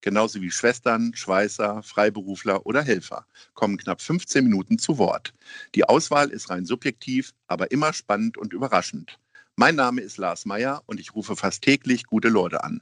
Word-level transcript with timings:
genauso 0.00 0.40
wie 0.40 0.50
Schwestern, 0.50 1.14
Schweißer, 1.14 1.82
Freiberufler 1.82 2.66
oder 2.66 2.82
Helfer, 2.82 3.26
kommen 3.54 3.76
knapp 3.76 4.00
15 4.00 4.44
Minuten 4.44 4.78
zu 4.78 4.98
Wort. 4.98 5.32
Die 5.74 5.84
Auswahl 5.84 6.30
ist 6.30 6.50
rein 6.50 6.64
subjektiv, 6.64 7.32
aber 7.46 7.70
immer 7.70 7.92
spannend 7.92 8.38
und 8.38 8.52
überraschend. 8.52 9.18
Mein 9.56 9.74
Name 9.74 10.00
ist 10.02 10.18
Lars 10.18 10.46
Meyer 10.46 10.82
und 10.86 11.00
ich 11.00 11.14
rufe 11.14 11.34
fast 11.34 11.62
täglich 11.62 12.04
gute 12.04 12.28
Leute 12.28 12.62
an. 12.62 12.80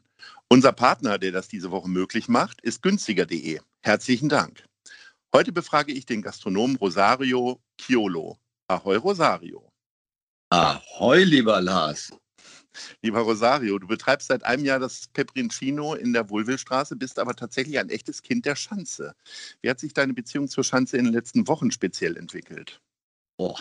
Unser 0.49 0.73
Partner, 0.73 1.19
der 1.19 1.33
das 1.33 1.49
diese 1.49 1.71
Woche 1.71 1.89
möglich 1.89 2.29
macht, 2.29 2.61
ist 2.61 2.83
günstiger.de. 2.83 3.61
Herzlichen 3.83 4.29
Dank. 4.29 4.65
Heute 5.35 5.53
befrage 5.53 5.93
ich 5.93 6.07
den 6.07 6.23
Gastronomen 6.23 6.77
Rosario 6.77 7.61
Chiolo. 7.81 8.39
Ahoi 8.69 8.97
Rosario. 8.97 9.69
Ahoi, 10.51 11.25
lieber 11.25 11.61
Lars. 11.61 12.13
Lieber 13.03 13.21
Rosario, 13.21 13.79
du 13.79 13.87
betreibst 13.87 14.29
seit 14.29 14.45
einem 14.45 14.65
Jahr 14.65 14.79
das 14.79 15.09
Peprincino 15.13 15.95
in 15.95 16.13
der 16.13 16.29
Wohlwillstraße, 16.31 16.97
bist 16.97 17.19
aber 17.19 17.35
tatsächlich 17.35 17.79
ein 17.79 17.91
echtes 17.91 18.23
Kind 18.23 18.47
der 18.47 18.57
Schanze. 18.57 19.15
Wie 19.63 19.71
hat 19.71 19.81
sich 19.81 19.93
deine 19.93 20.15
Beziehung 20.15 20.49
zur 20.49 20.65
Schanze 20.65 20.97
in 20.97 21.05
den 21.05 21.15
letzten 21.15 21.49
Wochen 21.49 21.71
speziell 21.71 22.17
entwickelt? 22.17 22.81
Oh, 23.39 23.57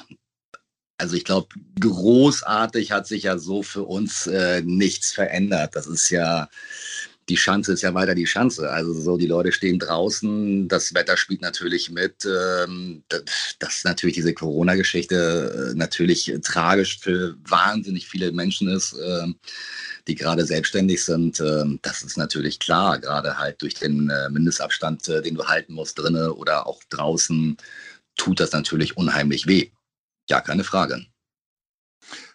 also 0.98 1.17
ich 1.17 1.26
glaube, 1.26 1.50
großartig 1.80 2.92
hat 2.92 3.06
sich 3.06 3.23
ja 3.23 3.38
so 3.38 3.64
für 3.64 3.84
uns 3.84 4.28
äh, 4.28 4.62
nichts 4.62 5.12
verändert. 5.12 5.76
Das 5.76 5.88
ist 5.88 6.09
ja 6.09 6.48
die 7.30 7.38
Schanze 7.38 7.73
ist 7.73 7.81
ja 7.81 7.94
weiter 7.94 8.14
die 8.14 8.28
Schanze. 8.28 8.70
Also 8.70 8.94
so, 8.94 9.18
die 9.18 9.26
Leute 9.28 9.52
stehen 9.52 9.80
draußen, 9.80 10.68
das 10.68 10.94
Wetter 10.94 11.18
spielt 11.18 11.42
natürlich 11.42 11.90
mit. 11.90 12.26
Ähm, 12.26 13.04
dass 13.59 13.84
natürlich 13.84 14.16
diese 14.16 14.34
Corona-Geschichte 14.34 15.72
äh, 15.72 15.78
natürlich 15.78 16.32
tragisch 16.44 17.00
für 17.00 17.36
wahnsinnig 17.48 18.08
viele 18.08 18.32
Menschen 18.32 18.67
ist, 18.67 18.94
äh, 18.94 19.28
die 20.08 20.16
gerade 20.16 20.45
selbstständig 20.45 21.04
sind. 21.04 21.40
Äh, 21.40 21.66
das 21.82 22.04
ist 22.04 22.17
natürlich 22.17 22.59
klar, 22.59 23.00
gerade 23.00 23.38
halt 23.38 23.62
durch 23.62 23.73
den 23.73 24.10
äh, 24.10 24.30
Mindestabstand, 24.30 25.08
äh, 25.10 25.22
den 25.22 25.36
du 25.36 25.45
halten 25.45 25.73
musst, 25.73 25.98
drinnen 25.98 26.30
oder 26.32 26.67
auch 26.67 26.84
draußen, 26.89 27.58
tut 28.17 28.39
das 28.39 28.52
natürlich 28.52 28.98
unheimlich 28.98 29.48
weh. 29.48 29.72
Ja, 30.30 30.42
keine 30.42 30.64
Frage. 30.64 31.06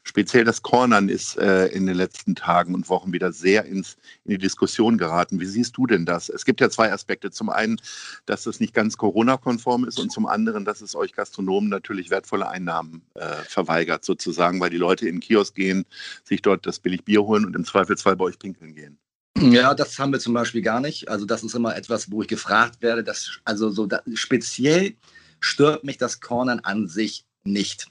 Speziell 0.02 0.44
das 0.44 0.62
Cornern 0.62 1.08
ist 1.08 1.36
äh, 1.36 1.66
in 1.66 1.86
den 1.86 1.96
letzten 1.96 2.34
Tagen 2.34 2.74
und 2.74 2.88
Wochen 2.88 3.12
wieder 3.12 3.32
sehr 3.32 3.64
ins, 3.66 3.96
in 4.24 4.32
die 4.32 4.38
Diskussion 4.38 4.98
geraten. 4.98 5.40
Wie 5.40 5.46
siehst 5.46 5.76
du 5.76 5.86
denn 5.86 6.06
das? 6.06 6.28
Es 6.28 6.44
gibt 6.44 6.60
ja 6.60 6.70
zwei 6.70 6.92
Aspekte. 6.92 7.30
Zum 7.30 7.50
einen, 7.50 7.80
dass 8.26 8.44
das 8.44 8.60
nicht 8.60 8.74
ganz 8.74 8.96
Corona-konform 8.96 9.84
ist 9.84 9.98
und 9.98 10.10
zum 10.10 10.26
anderen, 10.26 10.64
dass 10.64 10.80
es 10.80 10.94
euch 10.94 11.12
Gastronomen 11.12 11.68
natürlich 11.68 12.10
wertvolle 12.10 12.48
Einnahmen 12.48 13.02
äh, 13.14 13.36
verweigert, 13.46 14.04
sozusagen, 14.04 14.60
weil 14.60 14.70
die 14.70 14.78
Leute 14.78 15.06
in 15.06 15.16
den 15.16 15.20
Kiosk 15.20 15.54
gehen, 15.54 15.84
sich 16.24 16.42
dort 16.42 16.66
das 16.66 16.78
billig 16.78 17.04
Bier 17.04 17.22
holen 17.22 17.44
und 17.44 17.54
im 17.54 17.64
Zweifelsfall 17.64 18.16
bei 18.16 18.24
euch 18.24 18.38
pinkeln 18.38 18.74
gehen. 18.74 18.98
Ja, 19.38 19.74
das 19.74 19.98
haben 19.98 20.12
wir 20.12 20.18
zum 20.18 20.34
Beispiel 20.34 20.62
gar 20.62 20.80
nicht. 20.80 21.08
Also 21.08 21.24
das 21.24 21.42
ist 21.42 21.54
immer 21.54 21.76
etwas, 21.76 22.10
wo 22.10 22.22
ich 22.22 22.28
gefragt 22.28 22.82
werde, 22.82 23.04
dass 23.04 23.38
also 23.44 23.70
so 23.70 23.86
da, 23.86 24.02
speziell 24.14 24.96
stört 25.40 25.84
mich 25.84 25.98
das 25.98 26.20
Cornern 26.20 26.60
an 26.60 26.88
sich 26.88 27.24
nicht 27.44 27.86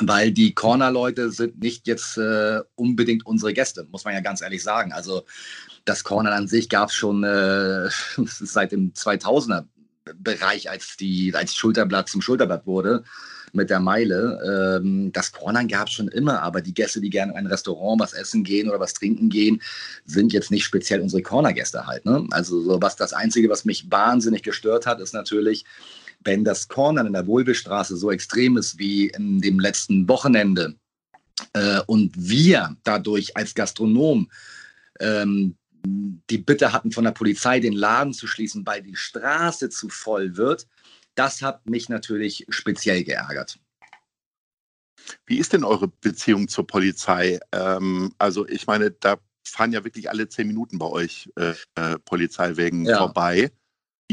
weil 0.00 0.32
die 0.32 0.54
Corner-Leute 0.54 1.30
sind 1.30 1.60
nicht 1.60 1.86
jetzt 1.86 2.16
äh, 2.18 2.60
unbedingt 2.74 3.26
unsere 3.26 3.52
Gäste, 3.52 3.86
muss 3.90 4.04
man 4.04 4.14
ja 4.14 4.20
ganz 4.20 4.42
ehrlich 4.42 4.62
sagen. 4.62 4.92
Also 4.92 5.24
das 5.84 6.04
Corner 6.04 6.32
an 6.32 6.48
sich 6.48 6.68
gab 6.68 6.88
es 6.88 6.94
schon 6.94 7.24
äh, 7.24 7.88
seit 8.24 8.72
dem 8.72 8.92
2000er 8.92 9.64
Bereich, 10.16 10.68
als 10.68 10.96
die 10.98 11.34
als 11.34 11.54
Schulterblatt 11.54 12.08
zum 12.08 12.20
Schulterblatt 12.20 12.66
wurde 12.66 13.04
mit 13.54 13.70
der 13.70 13.80
Meile. 13.80 14.80
Ähm, 14.80 15.12
das 15.12 15.32
Cornern 15.32 15.68
gab 15.68 15.86
es 15.86 15.94
schon 15.94 16.08
immer, 16.08 16.42
aber 16.42 16.60
die 16.60 16.74
Gäste, 16.74 17.00
die 17.00 17.10
gerne 17.10 17.32
in 17.32 17.38
ein 17.38 17.46
Restaurant 17.46 18.00
was 18.00 18.12
essen 18.12 18.44
gehen 18.44 18.68
oder 18.68 18.80
was 18.80 18.94
trinken 18.94 19.28
gehen, 19.28 19.62
sind 20.04 20.32
jetzt 20.32 20.50
nicht 20.50 20.64
speziell 20.64 21.00
unsere 21.00 21.22
Corner-Gäste 21.22 21.86
halt. 21.86 22.04
Ne? 22.04 22.26
Also 22.30 22.60
so 22.62 22.82
was 22.82 22.96
das 22.96 23.12
Einzige, 23.12 23.48
was 23.48 23.64
mich 23.64 23.90
wahnsinnig 23.90 24.42
gestört 24.42 24.86
hat, 24.86 25.00
ist 25.00 25.14
natürlich, 25.14 25.64
wenn 26.24 26.44
das 26.44 26.68
Cornern 26.68 27.06
in 27.06 27.12
der 27.12 27.26
Wohlbestraße 27.26 27.96
so 27.96 28.10
extrem 28.10 28.56
ist 28.56 28.78
wie 28.78 29.08
in 29.08 29.40
dem 29.40 29.60
letzten 29.60 30.08
Wochenende 30.08 30.74
äh, 31.52 31.80
und 31.86 32.12
wir 32.16 32.76
dadurch 32.82 33.36
als 33.36 33.54
Gastronom 33.54 34.30
ähm, 35.00 35.56
die 35.86 36.38
Bitte 36.38 36.72
hatten 36.72 36.92
von 36.92 37.04
der 37.04 37.12
Polizei, 37.12 37.60
den 37.60 37.74
Laden 37.74 38.14
zu 38.14 38.26
schließen, 38.26 38.64
weil 38.66 38.82
die 38.82 38.96
Straße 38.96 39.68
zu 39.68 39.88
voll 39.88 40.36
wird, 40.36 40.66
das 41.14 41.42
hat 41.42 41.68
mich 41.68 41.88
natürlich 41.88 42.46
speziell 42.48 43.04
geärgert. 43.04 43.58
Wie 45.26 45.38
ist 45.38 45.52
denn 45.52 45.64
eure 45.64 45.88
Beziehung 45.88 46.48
zur 46.48 46.66
Polizei? 46.66 47.38
Ähm, 47.52 48.14
also 48.18 48.48
ich 48.48 48.66
meine, 48.66 48.90
da 48.90 49.18
fahren 49.46 49.72
ja 49.72 49.84
wirklich 49.84 50.08
alle 50.08 50.28
zehn 50.28 50.46
Minuten 50.46 50.78
bei 50.78 50.86
euch 50.86 51.30
äh, 51.36 51.54
äh, 51.74 51.98
Polizeiwägen 51.98 52.86
ja. 52.86 52.98
vorbei. 52.98 53.50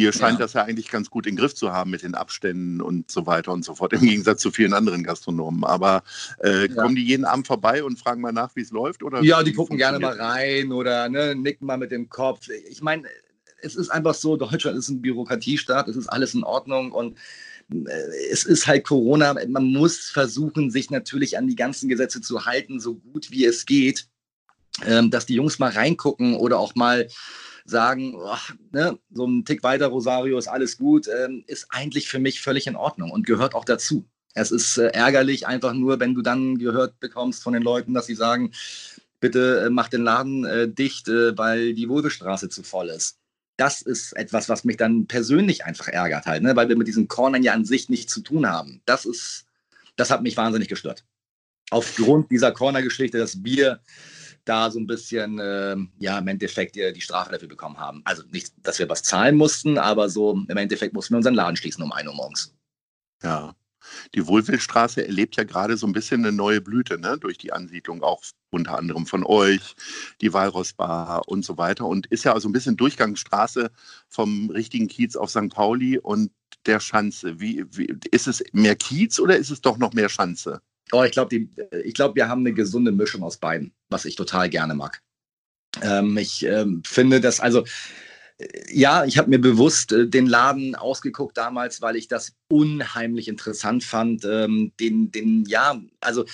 Ihr 0.01 0.13
scheint 0.13 0.39
ja. 0.39 0.45
das 0.45 0.53
ja 0.53 0.63
eigentlich 0.63 0.89
ganz 0.89 1.09
gut 1.09 1.27
in 1.27 1.35
den 1.35 1.39
Griff 1.39 1.53
zu 1.53 1.71
haben 1.71 1.91
mit 1.91 2.01
den 2.01 2.15
Abständen 2.15 2.81
und 2.81 3.11
so 3.11 3.27
weiter 3.27 3.51
und 3.51 3.63
so 3.63 3.75
fort, 3.75 3.93
im 3.93 4.01
Gegensatz 4.01 4.41
zu 4.41 4.49
vielen 4.49 4.73
anderen 4.73 5.03
Gastronomen. 5.03 5.63
Aber 5.63 6.03
äh, 6.43 6.67
ja. 6.67 6.81
kommen 6.81 6.95
die 6.95 7.05
jeden 7.05 7.25
Abend 7.25 7.45
vorbei 7.45 7.83
und 7.83 7.99
fragen 7.99 8.21
mal 8.21 8.31
nach, 8.31 8.55
wie 8.55 8.61
es 8.61 8.71
läuft? 8.71 9.03
Oder 9.03 9.21
ja, 9.21 9.43
die 9.43 9.53
gucken 9.53 9.77
gerne 9.77 9.99
mal 9.99 10.19
rein 10.19 10.71
oder 10.71 11.07
ne, 11.07 11.35
nicken 11.35 11.67
mal 11.67 11.77
mit 11.77 11.91
dem 11.91 12.09
Kopf. 12.09 12.47
Ich 12.69 12.81
meine, 12.81 13.03
es 13.61 13.75
ist 13.75 13.89
einfach 13.89 14.15
so, 14.15 14.37
Deutschland 14.37 14.77
ist 14.77 14.89
ein 14.89 15.01
Bürokratiestaat, 15.01 15.87
es 15.87 15.95
ist 15.95 16.07
alles 16.07 16.33
in 16.33 16.43
Ordnung 16.43 16.91
und 16.91 17.17
äh, 17.71 18.31
es 18.31 18.43
ist 18.43 18.65
halt 18.65 18.83
Corona. 18.85 19.35
Man 19.47 19.71
muss 19.71 20.09
versuchen, 20.09 20.71
sich 20.71 20.89
natürlich 20.89 21.37
an 21.37 21.47
die 21.47 21.55
ganzen 21.55 21.89
Gesetze 21.89 22.21
zu 22.21 22.45
halten, 22.45 22.79
so 22.79 22.95
gut 22.95 23.29
wie 23.29 23.45
es 23.45 23.67
geht, 23.67 24.07
ähm, 24.85 25.11
dass 25.11 25.27
die 25.27 25.35
Jungs 25.35 25.59
mal 25.59 25.71
reingucken 25.71 26.35
oder 26.35 26.57
auch 26.57 26.73
mal 26.73 27.07
sagen, 27.65 28.15
oh, 28.15 28.53
ne, 28.71 28.97
so 29.11 29.25
ein 29.25 29.45
Tick 29.45 29.63
weiter, 29.63 29.87
Rosario, 29.87 30.37
ist 30.37 30.47
alles 30.47 30.77
gut, 30.77 31.07
ähm, 31.07 31.43
ist 31.47 31.67
eigentlich 31.69 32.09
für 32.09 32.19
mich 32.19 32.41
völlig 32.41 32.67
in 32.67 32.75
Ordnung 32.75 33.11
und 33.11 33.25
gehört 33.25 33.55
auch 33.55 33.65
dazu. 33.65 34.05
Es 34.33 34.51
ist 34.51 34.77
äh, 34.77 34.87
ärgerlich 34.87 35.47
einfach 35.47 35.73
nur, 35.73 35.99
wenn 35.99 36.15
du 36.15 36.21
dann 36.21 36.57
gehört 36.57 36.99
bekommst 36.99 37.43
von 37.43 37.53
den 37.53 37.63
Leuten, 37.63 37.93
dass 37.93 38.05
sie 38.05 38.15
sagen, 38.15 38.51
bitte 39.19 39.65
äh, 39.65 39.69
mach 39.69 39.87
den 39.87 40.03
Laden 40.03 40.45
äh, 40.45 40.67
dicht, 40.67 41.07
äh, 41.07 41.37
weil 41.37 41.73
die 41.73 41.89
Wohlbestraße 41.89 42.49
zu 42.49 42.63
voll 42.63 42.89
ist. 42.89 43.17
Das 43.57 43.81
ist 43.81 44.13
etwas, 44.13 44.49
was 44.49 44.63
mich 44.63 44.77
dann 44.77 45.05
persönlich 45.05 45.65
einfach 45.65 45.87
ärgert 45.87 46.25
halt, 46.25 46.43
ne? 46.43 46.55
weil 46.55 46.69
wir 46.69 46.77
mit 46.77 46.87
diesen 46.87 47.07
Cornern 47.07 47.43
ja 47.43 47.53
an 47.53 47.65
sich 47.65 47.89
nichts 47.89 48.11
zu 48.13 48.21
tun 48.21 48.47
haben. 48.47 48.81
Das 48.85 49.05
ist, 49.05 49.45
das 49.95 50.09
hat 50.09 50.23
mich 50.23 50.37
wahnsinnig 50.37 50.67
gestört. 50.67 51.05
Aufgrund 51.69 52.31
dieser 52.31 52.51
Corner-Geschichte, 52.51 53.17
dass 53.17 53.43
wir 53.43 53.81
da 54.45 54.71
so 54.71 54.79
ein 54.79 54.87
bisschen, 54.87 55.39
äh, 55.39 55.75
ja, 55.99 56.19
im 56.19 56.27
Endeffekt 56.27 56.75
die, 56.75 56.93
die, 56.93 57.01
Strafe 57.01 57.31
dafür 57.31 57.47
bekommen 57.47 57.77
haben. 57.77 58.01
Also 58.05 58.23
nicht, 58.31 58.53
dass 58.63 58.79
wir 58.79 58.89
was 58.89 59.03
zahlen 59.03 59.35
mussten, 59.35 59.77
aber 59.77 60.09
so 60.09 60.33
im 60.47 60.57
Endeffekt 60.57 60.93
mussten 60.93 61.13
wir 61.13 61.17
unseren 61.17 61.35
Laden 61.35 61.55
schließen 61.55 61.83
um 61.83 61.91
1 61.91 62.07
Uhr 62.07 62.15
morgens. 62.15 62.53
Ja. 63.23 63.55
Die 64.13 64.27
Wohlwildstraße 64.27 65.05
erlebt 65.05 65.37
ja 65.37 65.43
gerade 65.43 65.75
so 65.75 65.87
ein 65.87 65.93
bisschen 65.93 66.23
eine 66.23 66.31
neue 66.31 66.61
Blüte, 66.61 66.99
ne? 66.99 67.17
durch 67.17 67.39
die 67.39 67.51
Ansiedlung 67.51 68.03
auch 68.03 68.23
unter 68.51 68.77
anderem 68.77 69.07
von 69.07 69.25
euch, 69.25 69.75
die 70.21 70.33
Walrossbar 70.33 71.27
und 71.27 71.43
so 71.43 71.57
weiter. 71.57 71.87
Und 71.87 72.05
ist 72.07 72.23
ja 72.23 72.33
also 72.33 72.47
ein 72.47 72.53
bisschen 72.53 72.77
Durchgangsstraße 72.77 73.71
vom 74.07 74.49
richtigen 74.51 74.87
Kiez 74.87 75.15
auf 75.15 75.31
St. 75.31 75.49
Pauli 75.49 75.97
und 75.97 76.31
der 76.65 76.79
Schanze. 76.79 77.39
Wie, 77.39 77.65
wie, 77.71 77.93
ist 78.11 78.27
es 78.27 78.43
mehr 78.51 78.75
Kiez 78.75 79.19
oder 79.19 79.37
ist 79.37 79.49
es 79.49 79.61
doch 79.61 79.77
noch 79.77 79.93
mehr 79.93 80.09
Schanze? 80.09 80.61
Oh, 80.91 81.03
ich 81.03 81.11
glaube, 81.11 81.47
glaub, 81.93 82.15
wir 82.15 82.27
haben 82.27 82.41
eine 82.41 82.53
gesunde 82.53 82.91
Mischung 82.91 83.23
aus 83.23 83.37
beiden, 83.37 83.73
was 83.91 84.05
ich 84.05 84.15
total 84.15 84.49
gerne 84.49 84.73
mag. 84.73 85.01
Ähm, 85.81 86.17
ich 86.17 86.43
ähm, 86.45 86.81
finde 86.85 87.21
das, 87.21 87.39
also 87.39 87.65
äh, 88.37 88.47
ja, 88.71 89.05
ich 89.05 89.17
habe 89.17 89.29
mir 89.29 89.39
bewusst 89.39 89.91
äh, 89.91 90.07
den 90.07 90.27
Laden 90.27 90.75
ausgeguckt 90.75 91.37
damals, 91.37 91.81
weil 91.81 91.95
ich 91.95 92.07
das 92.07 92.33
unheimlich 92.49 93.27
interessant 93.27 93.83
fand. 93.83 94.25
Ähm, 94.25 94.73
den, 94.79 95.11
den, 95.11 95.45
ja, 95.45 95.79
also 95.99 96.25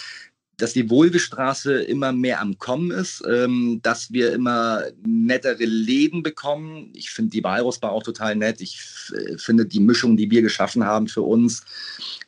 dass 0.57 0.73
die 0.73 0.89
Wohlbestraße 0.89 1.83
immer 1.83 2.11
mehr 2.11 2.41
am 2.41 2.57
Kommen 2.57 2.89
ist, 2.89 3.23
ähm, 3.29 3.79
dass 3.83 4.11
wir 4.11 4.33
immer 4.33 4.85
nettere 5.05 5.65
Läden 5.65 6.23
bekommen. 6.23 6.89
Ich 6.95 7.11
finde 7.11 7.29
die 7.29 7.43
Walrusbar 7.43 7.91
auch 7.91 8.01
total 8.01 8.35
nett. 8.35 8.59
Ich 8.59 8.79
äh, 9.13 9.37
finde 9.37 9.67
die 9.67 9.79
Mischung, 9.79 10.17
die 10.17 10.31
wir 10.31 10.41
geschaffen 10.41 10.83
haben 10.83 11.07
für 11.07 11.21
uns, 11.21 11.63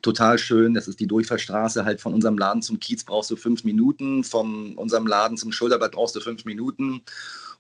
total 0.03 0.37
schön. 0.37 0.75
Das 0.75 0.87
ist 0.87 0.99
die 0.99 1.07
Durchfallstraße 1.07 1.85
halt 1.85 2.01
von 2.01 2.13
unserem 2.13 2.37
Laden 2.37 2.61
zum 2.61 2.79
Kiez 2.79 3.03
brauchst 3.03 3.31
du 3.31 3.35
fünf 3.35 3.63
Minuten, 3.63 4.23
von 4.23 4.75
unserem 4.75 5.07
Laden 5.07 5.35
zum 5.35 5.51
Schulterblatt 5.51 5.93
brauchst 5.93 6.15
du 6.15 6.19
fünf 6.19 6.45
Minuten. 6.45 7.01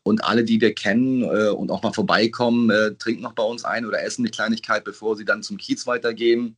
Und 0.03 0.23
alle, 0.23 0.43
die 0.43 0.61
wir 0.61 0.73
kennen 0.75 1.23
äh, 1.23 1.49
und 1.49 1.71
auch 1.71 1.81
mal 1.81 1.93
vorbeikommen, 1.93 2.69
äh, 2.69 2.93
trinken 2.95 3.23
noch 3.23 3.33
bei 3.33 3.43
uns 3.43 3.65
ein 3.65 3.85
oder 3.85 4.03
essen 4.03 4.21
eine 4.21 4.31
Kleinigkeit, 4.31 4.83
bevor 4.83 5.17
sie 5.17 5.25
dann 5.25 5.41
zum 5.41 5.57
Kiez 5.57 5.87
weitergehen. 5.87 6.57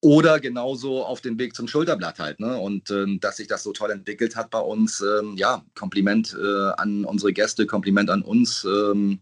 Oder 0.00 0.38
genauso 0.38 1.04
auf 1.04 1.20
dem 1.20 1.38
Weg 1.38 1.56
zum 1.56 1.66
Schulterblatt 1.66 2.20
halt. 2.20 2.38
Ne? 2.38 2.56
Und 2.56 2.90
äh, 2.90 3.18
dass 3.18 3.38
sich 3.38 3.48
das 3.48 3.64
so 3.64 3.72
toll 3.72 3.90
entwickelt 3.90 4.36
hat 4.36 4.50
bei 4.50 4.60
uns, 4.60 5.00
ähm, 5.00 5.36
ja, 5.36 5.64
Kompliment 5.74 6.36
äh, 6.40 6.70
an 6.76 7.04
unsere 7.04 7.32
Gäste, 7.32 7.66
Kompliment 7.66 8.08
an 8.08 8.22
uns. 8.22 8.64
Ähm, 8.64 9.20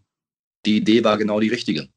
die 0.65 0.77
Idee 0.77 1.03
war 1.03 1.17
genau 1.17 1.39
die 1.39 1.49
richtige. 1.49 1.89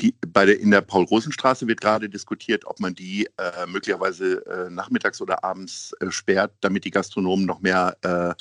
Die, 0.00 0.14
bei 0.28 0.44
der, 0.46 0.60
in 0.60 0.70
der 0.70 0.82
Paul-Rosen-Straße 0.82 1.66
wird 1.66 1.80
gerade 1.80 2.08
diskutiert, 2.08 2.66
ob 2.66 2.78
man 2.80 2.94
die 2.94 3.26
äh, 3.36 3.66
möglicherweise 3.66 4.46
äh, 4.46 4.70
nachmittags 4.70 5.20
oder 5.20 5.42
abends 5.42 5.92
äh, 6.00 6.10
sperrt, 6.10 6.52
damit 6.60 6.84
die 6.84 6.90
Gastronomen 6.90 7.46
noch 7.46 7.60
mehr 7.60 7.96
äh, 8.02 8.34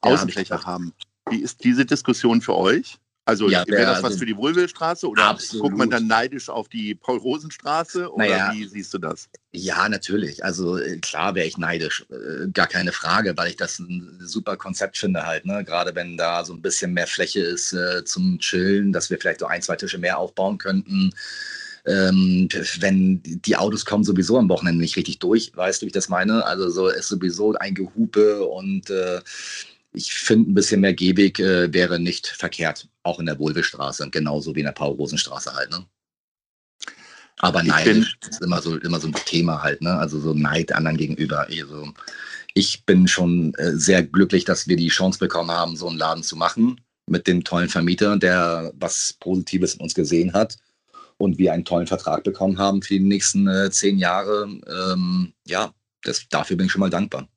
Außenfläche 0.00 0.54
ja, 0.54 0.64
haben. 0.64 0.94
Wie 1.28 1.40
ist 1.40 1.64
diese 1.64 1.84
Diskussion 1.84 2.40
für 2.40 2.54
euch? 2.54 2.98
Also 3.26 3.48
ja, 3.48 3.64
wäre 3.66 3.86
das 3.86 3.98
was 3.98 4.04
also 4.04 4.18
für 4.18 4.26
die 4.26 4.36
Wohlwillstraße 4.36 5.08
oder 5.08 5.24
absolut. 5.24 5.62
guckt 5.62 5.78
man 5.78 5.88
dann 5.88 6.06
neidisch 6.06 6.50
auf 6.50 6.68
die 6.68 6.94
Paul-Rosen-Straße 6.94 8.12
oder 8.12 8.26
naja, 8.26 8.52
wie 8.52 8.66
siehst 8.66 8.92
du 8.92 8.98
das? 8.98 9.30
Ja, 9.52 9.88
natürlich. 9.88 10.44
Also 10.44 10.76
äh, 10.76 10.98
klar 10.98 11.34
wäre 11.34 11.46
ich 11.46 11.56
neidisch, 11.56 12.04
äh, 12.10 12.48
gar 12.52 12.66
keine 12.66 12.92
Frage, 12.92 13.34
weil 13.36 13.48
ich 13.48 13.56
das 13.56 13.78
ein 13.78 14.18
super 14.20 14.58
Konzept 14.58 14.98
finde 14.98 15.24
halt. 15.24 15.46
Ne? 15.46 15.64
Gerade 15.64 15.94
wenn 15.94 16.18
da 16.18 16.44
so 16.44 16.52
ein 16.52 16.60
bisschen 16.60 16.92
mehr 16.92 17.06
Fläche 17.06 17.40
ist 17.40 17.72
äh, 17.72 18.04
zum 18.04 18.38
Chillen, 18.40 18.92
dass 18.92 19.08
wir 19.08 19.18
vielleicht 19.18 19.40
so 19.40 19.46
ein, 19.46 19.62
zwei 19.62 19.76
Tische 19.76 19.96
mehr 19.96 20.18
aufbauen 20.18 20.58
könnten. 20.58 21.14
Ähm, 21.86 22.48
wenn 22.80 23.22
die 23.24 23.56
Autos 23.56 23.86
kommen 23.86 24.04
sowieso 24.04 24.38
am 24.38 24.48
Wochenende 24.48 24.80
nicht 24.80 24.96
richtig 24.96 25.18
durch, 25.18 25.54
weißt 25.54 25.80
du, 25.80 25.84
wie 25.84 25.88
ich 25.88 25.92
das 25.92 26.08
meine? 26.08 26.44
Also 26.44 26.68
so 26.68 26.88
ist 26.88 27.08
sowieso 27.08 27.54
ein 27.54 27.74
Gehupe 27.74 28.44
und 28.44 28.90
äh, 28.90 29.20
ich 29.94 30.12
finde, 30.12 30.50
ein 30.50 30.54
bisschen 30.54 30.80
mehr 30.80 30.92
Gehweg 30.92 31.38
äh, 31.38 31.72
wäre 31.72 31.98
nicht 31.98 32.26
verkehrt, 32.26 32.88
auch 33.02 33.20
in 33.20 33.26
der 33.26 33.38
Wohlwillstraße, 33.38 34.08
genauso 34.10 34.54
wie 34.54 34.60
in 34.60 34.66
der 34.66 34.72
Paul-Rosen-Straße 34.72 35.54
halt. 35.54 35.70
Ne? 35.70 35.86
Aber 37.38 37.62
Neid 37.62 37.86
ist 37.86 38.42
immer 38.42 38.60
so, 38.60 38.76
immer 38.78 39.00
so 39.00 39.08
ein 39.08 39.14
Thema 39.14 39.62
halt, 39.62 39.82
ne? 39.82 39.96
Also 39.98 40.20
so 40.20 40.34
Neid 40.34 40.72
anderen 40.72 40.96
gegenüber. 40.96 41.46
Also 41.48 41.92
ich 42.54 42.84
bin 42.84 43.08
schon 43.08 43.54
äh, 43.54 43.72
sehr 43.76 44.02
glücklich, 44.02 44.44
dass 44.44 44.68
wir 44.68 44.76
die 44.76 44.88
Chance 44.88 45.18
bekommen 45.18 45.50
haben, 45.50 45.76
so 45.76 45.88
einen 45.88 45.98
Laden 45.98 46.22
zu 46.22 46.36
machen 46.36 46.80
mit 47.06 47.26
dem 47.26 47.44
tollen 47.44 47.68
Vermieter, 47.68 48.16
der 48.16 48.72
was 48.76 49.14
Positives 49.20 49.74
in 49.74 49.80
uns 49.80 49.94
gesehen 49.94 50.32
hat 50.32 50.56
und 51.18 51.38
wir 51.38 51.52
einen 51.52 51.64
tollen 51.64 51.86
Vertrag 51.86 52.24
bekommen 52.24 52.58
haben 52.58 52.82
für 52.82 52.94
die 52.94 53.00
nächsten 53.00 53.46
äh, 53.46 53.70
zehn 53.70 53.98
Jahre. 53.98 54.48
Ähm, 54.66 55.34
ja, 55.46 55.72
das, 56.02 56.26
dafür 56.28 56.56
bin 56.56 56.66
ich 56.66 56.72
schon 56.72 56.80
mal 56.80 56.90
dankbar. 56.90 57.28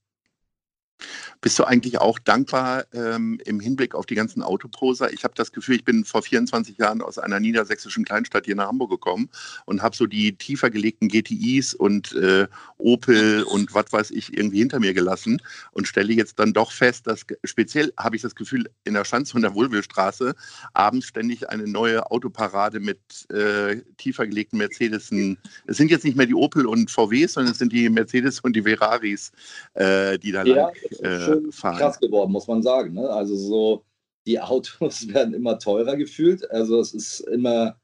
Bist 1.47 1.59
du 1.59 1.63
eigentlich 1.63 2.01
auch 2.01 2.19
dankbar 2.19 2.83
ähm, 2.91 3.39
im 3.45 3.61
Hinblick 3.61 3.95
auf 3.95 4.05
die 4.05 4.15
ganzen 4.15 4.43
Autoposer? 4.43 5.13
Ich 5.13 5.23
habe 5.23 5.33
das 5.33 5.53
Gefühl, 5.53 5.77
ich 5.77 5.85
bin 5.85 6.03
vor 6.03 6.21
24 6.21 6.77
Jahren 6.77 7.01
aus 7.01 7.17
einer 7.17 7.39
niedersächsischen 7.39 8.03
Kleinstadt 8.03 8.47
hier 8.47 8.57
nach 8.57 8.67
Hamburg 8.67 8.89
gekommen 8.89 9.29
und 9.63 9.81
habe 9.81 9.95
so 9.95 10.07
die 10.07 10.35
tiefer 10.35 10.69
gelegten 10.69 11.07
GTIs 11.07 11.73
und 11.73 12.13
äh, 12.15 12.47
Opel 12.77 13.43
und 13.43 13.73
was 13.73 13.93
weiß 13.93 14.11
ich 14.11 14.37
irgendwie 14.37 14.59
hinter 14.59 14.81
mir 14.81 14.93
gelassen 14.93 15.41
und 15.71 15.87
stelle 15.87 16.11
jetzt 16.11 16.37
dann 16.37 16.51
doch 16.51 16.73
fest, 16.73 17.07
dass 17.07 17.25
speziell 17.45 17.93
habe 17.97 18.17
ich 18.17 18.23
das 18.23 18.35
Gefühl, 18.35 18.69
in 18.83 18.95
der 18.95 19.05
Schanze 19.05 19.37
und 19.37 19.43
der 19.43 19.55
Wohlwillstraße 19.55 20.35
abends 20.73 21.07
ständig 21.07 21.49
eine 21.49 21.65
neue 21.65 22.11
Autoparade 22.11 22.81
mit 22.81 22.99
äh, 23.31 23.77
tiefer 23.95 24.27
gelegten 24.27 24.57
Mercedesen. 24.57 25.37
Es 25.65 25.77
sind 25.77 25.91
jetzt 25.91 26.03
nicht 26.03 26.17
mehr 26.17 26.25
die 26.25 26.35
Opel 26.35 26.65
und 26.65 26.91
VWs, 26.91 27.35
sondern 27.35 27.53
es 27.53 27.57
sind 27.57 27.71
die 27.71 27.87
Mercedes 27.87 28.41
und 28.41 28.53
die 28.53 28.63
Ferraris, 28.63 29.31
äh, 29.75 30.19
die 30.19 30.33
da 30.33 30.43
ja, 30.43 30.71
lang 31.01 31.36
fahren. 31.51 31.77
krass 31.77 31.99
geworden, 31.99 32.31
muss 32.31 32.47
man 32.47 32.61
sagen. 32.61 32.93
Ne? 32.93 33.09
Also 33.09 33.35
so, 33.35 33.83
die 34.25 34.39
Autos 34.39 35.07
werden 35.13 35.33
immer 35.33 35.59
teurer 35.59 35.95
gefühlt. 35.95 36.49
Also 36.51 36.79
es 36.79 36.93
ist 36.93 37.21
immer 37.21 37.77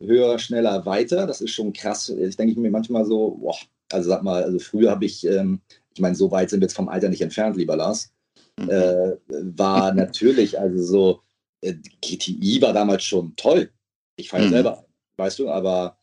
höher, 0.00 0.38
schneller, 0.38 0.84
weiter. 0.86 1.26
Das 1.26 1.40
ist 1.40 1.52
schon 1.52 1.72
krass. 1.72 2.08
Ich 2.08 2.36
denke 2.36 2.58
mir 2.58 2.70
manchmal 2.70 3.04
so, 3.04 3.36
boah, 3.40 3.56
also 3.92 4.10
sag 4.10 4.22
mal, 4.22 4.42
also 4.42 4.58
früher 4.58 4.90
habe 4.90 5.04
ich, 5.04 5.26
ähm, 5.26 5.60
ich 5.94 6.00
meine, 6.00 6.14
so 6.14 6.30
weit 6.30 6.50
sind 6.50 6.60
wir 6.60 6.66
jetzt 6.66 6.76
vom 6.76 6.88
Alter 6.88 7.08
nicht 7.08 7.22
entfernt, 7.22 7.56
lieber 7.56 7.76
Lars, 7.76 8.12
mhm. 8.58 8.70
äh, 8.70 9.16
war 9.28 9.92
natürlich, 9.94 10.58
also 10.58 10.82
so, 10.82 11.22
äh, 11.60 11.74
GTI 12.00 12.60
war 12.62 12.72
damals 12.72 13.04
schon 13.04 13.34
toll. 13.36 13.70
Ich 14.16 14.28
fahre 14.28 14.46
mhm. 14.46 14.50
selber, 14.50 14.84
weißt 15.16 15.38
du, 15.38 15.50
aber 15.50 15.96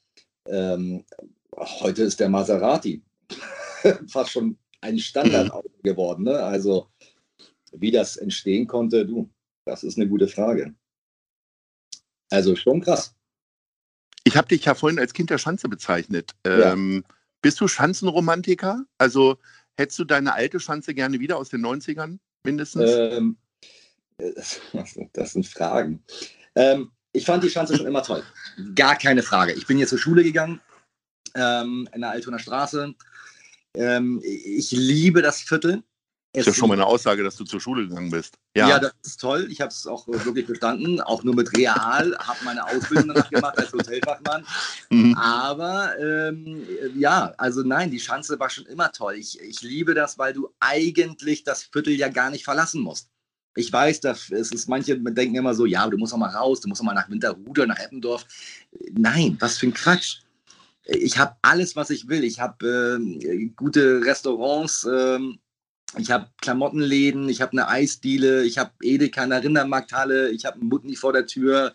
ähm, 0.47 1.03
heute 1.57 2.03
ist 2.03 2.19
der 2.19 2.29
Maserati 2.29 3.01
fast 4.07 4.31
schon 4.31 4.57
ein 4.81 4.99
Standardauto 4.99 5.69
mhm. 5.69 5.83
geworden. 5.83 6.23
Ne? 6.23 6.39
Also 6.39 6.89
wie 7.71 7.91
das 7.91 8.17
entstehen 8.17 8.67
konnte, 8.67 9.05
du, 9.05 9.29
das 9.65 9.83
ist 9.83 9.97
eine 9.97 10.07
gute 10.07 10.27
Frage. 10.27 10.73
Also 12.31 12.55
schon 12.55 12.81
krass. 12.81 13.15
Ich 14.23 14.37
habe 14.37 14.47
dich 14.47 14.65
ja 14.65 14.75
vorhin 14.75 14.99
als 14.99 15.13
Kind 15.13 15.29
der 15.29 15.37
Schanze 15.37 15.69
bezeichnet. 15.69 16.31
Ja. 16.45 16.73
Ähm, 16.73 17.03
bist 17.41 17.59
du 17.61 17.67
Schanzenromantiker? 17.67 18.85
Also 18.97 19.37
hättest 19.77 19.99
du 19.99 20.05
deine 20.05 20.33
alte 20.33 20.59
Schanze 20.59 20.93
gerne 20.93 21.19
wieder 21.19 21.37
aus 21.37 21.49
den 21.49 21.65
90ern 21.65 22.19
mindestens? 22.43 22.91
Ähm, 22.91 23.37
das 25.13 25.31
sind 25.31 25.47
Fragen. 25.47 26.03
Ähm, 26.55 26.91
ich 27.11 27.25
fand 27.25 27.43
die 27.43 27.49
Schanze 27.49 27.75
schon 27.75 27.87
immer 27.87 28.03
toll. 28.03 28.23
Gar 28.75 28.97
keine 28.97 29.23
Frage. 29.23 29.53
Ich 29.53 29.65
bin 29.65 29.77
hier 29.77 29.87
zur 29.87 29.97
Schule 29.97 30.23
gegangen, 30.23 30.59
ähm, 31.35 31.87
in 31.93 32.01
der 32.01 32.11
Altoner 32.11 32.39
Straße. 32.39 32.93
Ähm, 33.75 34.21
ich 34.23 34.71
liebe 34.71 35.21
das 35.21 35.41
Viertel. 35.41 35.83
Es 36.31 36.41
ist 36.41 36.47
ja 36.47 36.59
schon 36.59 36.69
mal 36.69 36.75
eine 36.75 36.85
Aussage, 36.85 37.23
dass 37.23 37.35
du 37.35 37.43
zur 37.43 37.59
Schule 37.59 37.87
gegangen 37.87 38.11
bist. 38.11 38.35
Ja, 38.55 38.69
ja 38.69 38.79
das 38.79 38.93
ist 39.03 39.19
toll. 39.19 39.47
Ich 39.49 39.61
habe 39.61 39.71
es 39.71 39.87
auch 39.87 40.07
wirklich 40.07 40.45
verstanden. 40.45 41.01
Auch 41.01 41.23
nur 41.23 41.33
mit 41.33 41.57
Real. 41.57 42.15
habe 42.19 42.39
meine 42.45 42.63
Ausbildung 42.67 43.07
danach 43.15 43.29
gemacht 43.31 43.57
als 43.57 43.73
Hotelfachmann. 43.73 44.45
Mhm. 44.91 45.15
Aber 45.15 45.97
ähm, 45.99 46.67
ja, 46.95 47.33
also 47.39 47.63
nein, 47.63 47.89
die 47.89 47.99
Schanze 47.99 48.39
war 48.39 48.49
schon 48.51 48.67
immer 48.67 48.91
toll. 48.91 49.15
Ich, 49.15 49.41
ich 49.41 49.63
liebe 49.63 49.95
das, 49.95 50.19
weil 50.19 50.33
du 50.33 50.49
eigentlich 50.59 51.43
das 51.43 51.63
Viertel 51.63 51.93
ja 51.93 52.09
gar 52.09 52.29
nicht 52.29 52.43
verlassen 52.43 52.81
musst. 52.81 53.09
Ich 53.55 53.73
weiß, 53.73 53.99
dass 54.01 54.29
es 54.29 54.51
ist, 54.51 54.69
manche 54.69 54.99
denken 54.99 55.35
immer 55.35 55.55
so, 55.55 55.65
ja, 55.65 55.87
du 55.87 55.97
musst 55.97 56.13
auch 56.13 56.17
mal 56.17 56.29
raus, 56.29 56.61
du 56.61 56.69
musst 56.69 56.81
auch 56.81 56.85
mal 56.85 56.93
nach 56.93 57.09
Winterhude, 57.09 57.65
nach 57.65 57.79
Eppendorf. 57.79 58.25
Nein, 58.91 59.35
was 59.39 59.57
für 59.57 59.65
ein 59.65 59.73
Quatsch 59.73 60.19
ich 60.91 61.17
habe 61.17 61.35
alles, 61.41 61.75
was 61.75 61.89
ich 61.89 62.07
will. 62.07 62.23
Ich 62.23 62.39
habe 62.39 62.99
äh, 62.99 63.45
gute 63.55 64.01
Restaurants, 64.03 64.83
äh, 64.85 65.19
ich 65.97 66.11
habe 66.11 66.29
Klamottenläden, 66.41 67.29
ich 67.29 67.41
habe 67.41 67.53
eine 67.53 67.67
Eisdiele, 67.67 68.43
ich 68.43 68.57
habe 68.57 68.71
Edeka, 68.81 69.23
eine 69.23 69.41
Rindermarkthalle, 69.41 70.29
ich 70.29 70.45
habe 70.45 70.59
einen 70.59 70.69
Mutni 70.69 70.95
vor 70.95 71.13
der 71.13 71.25
Tür, 71.25 71.73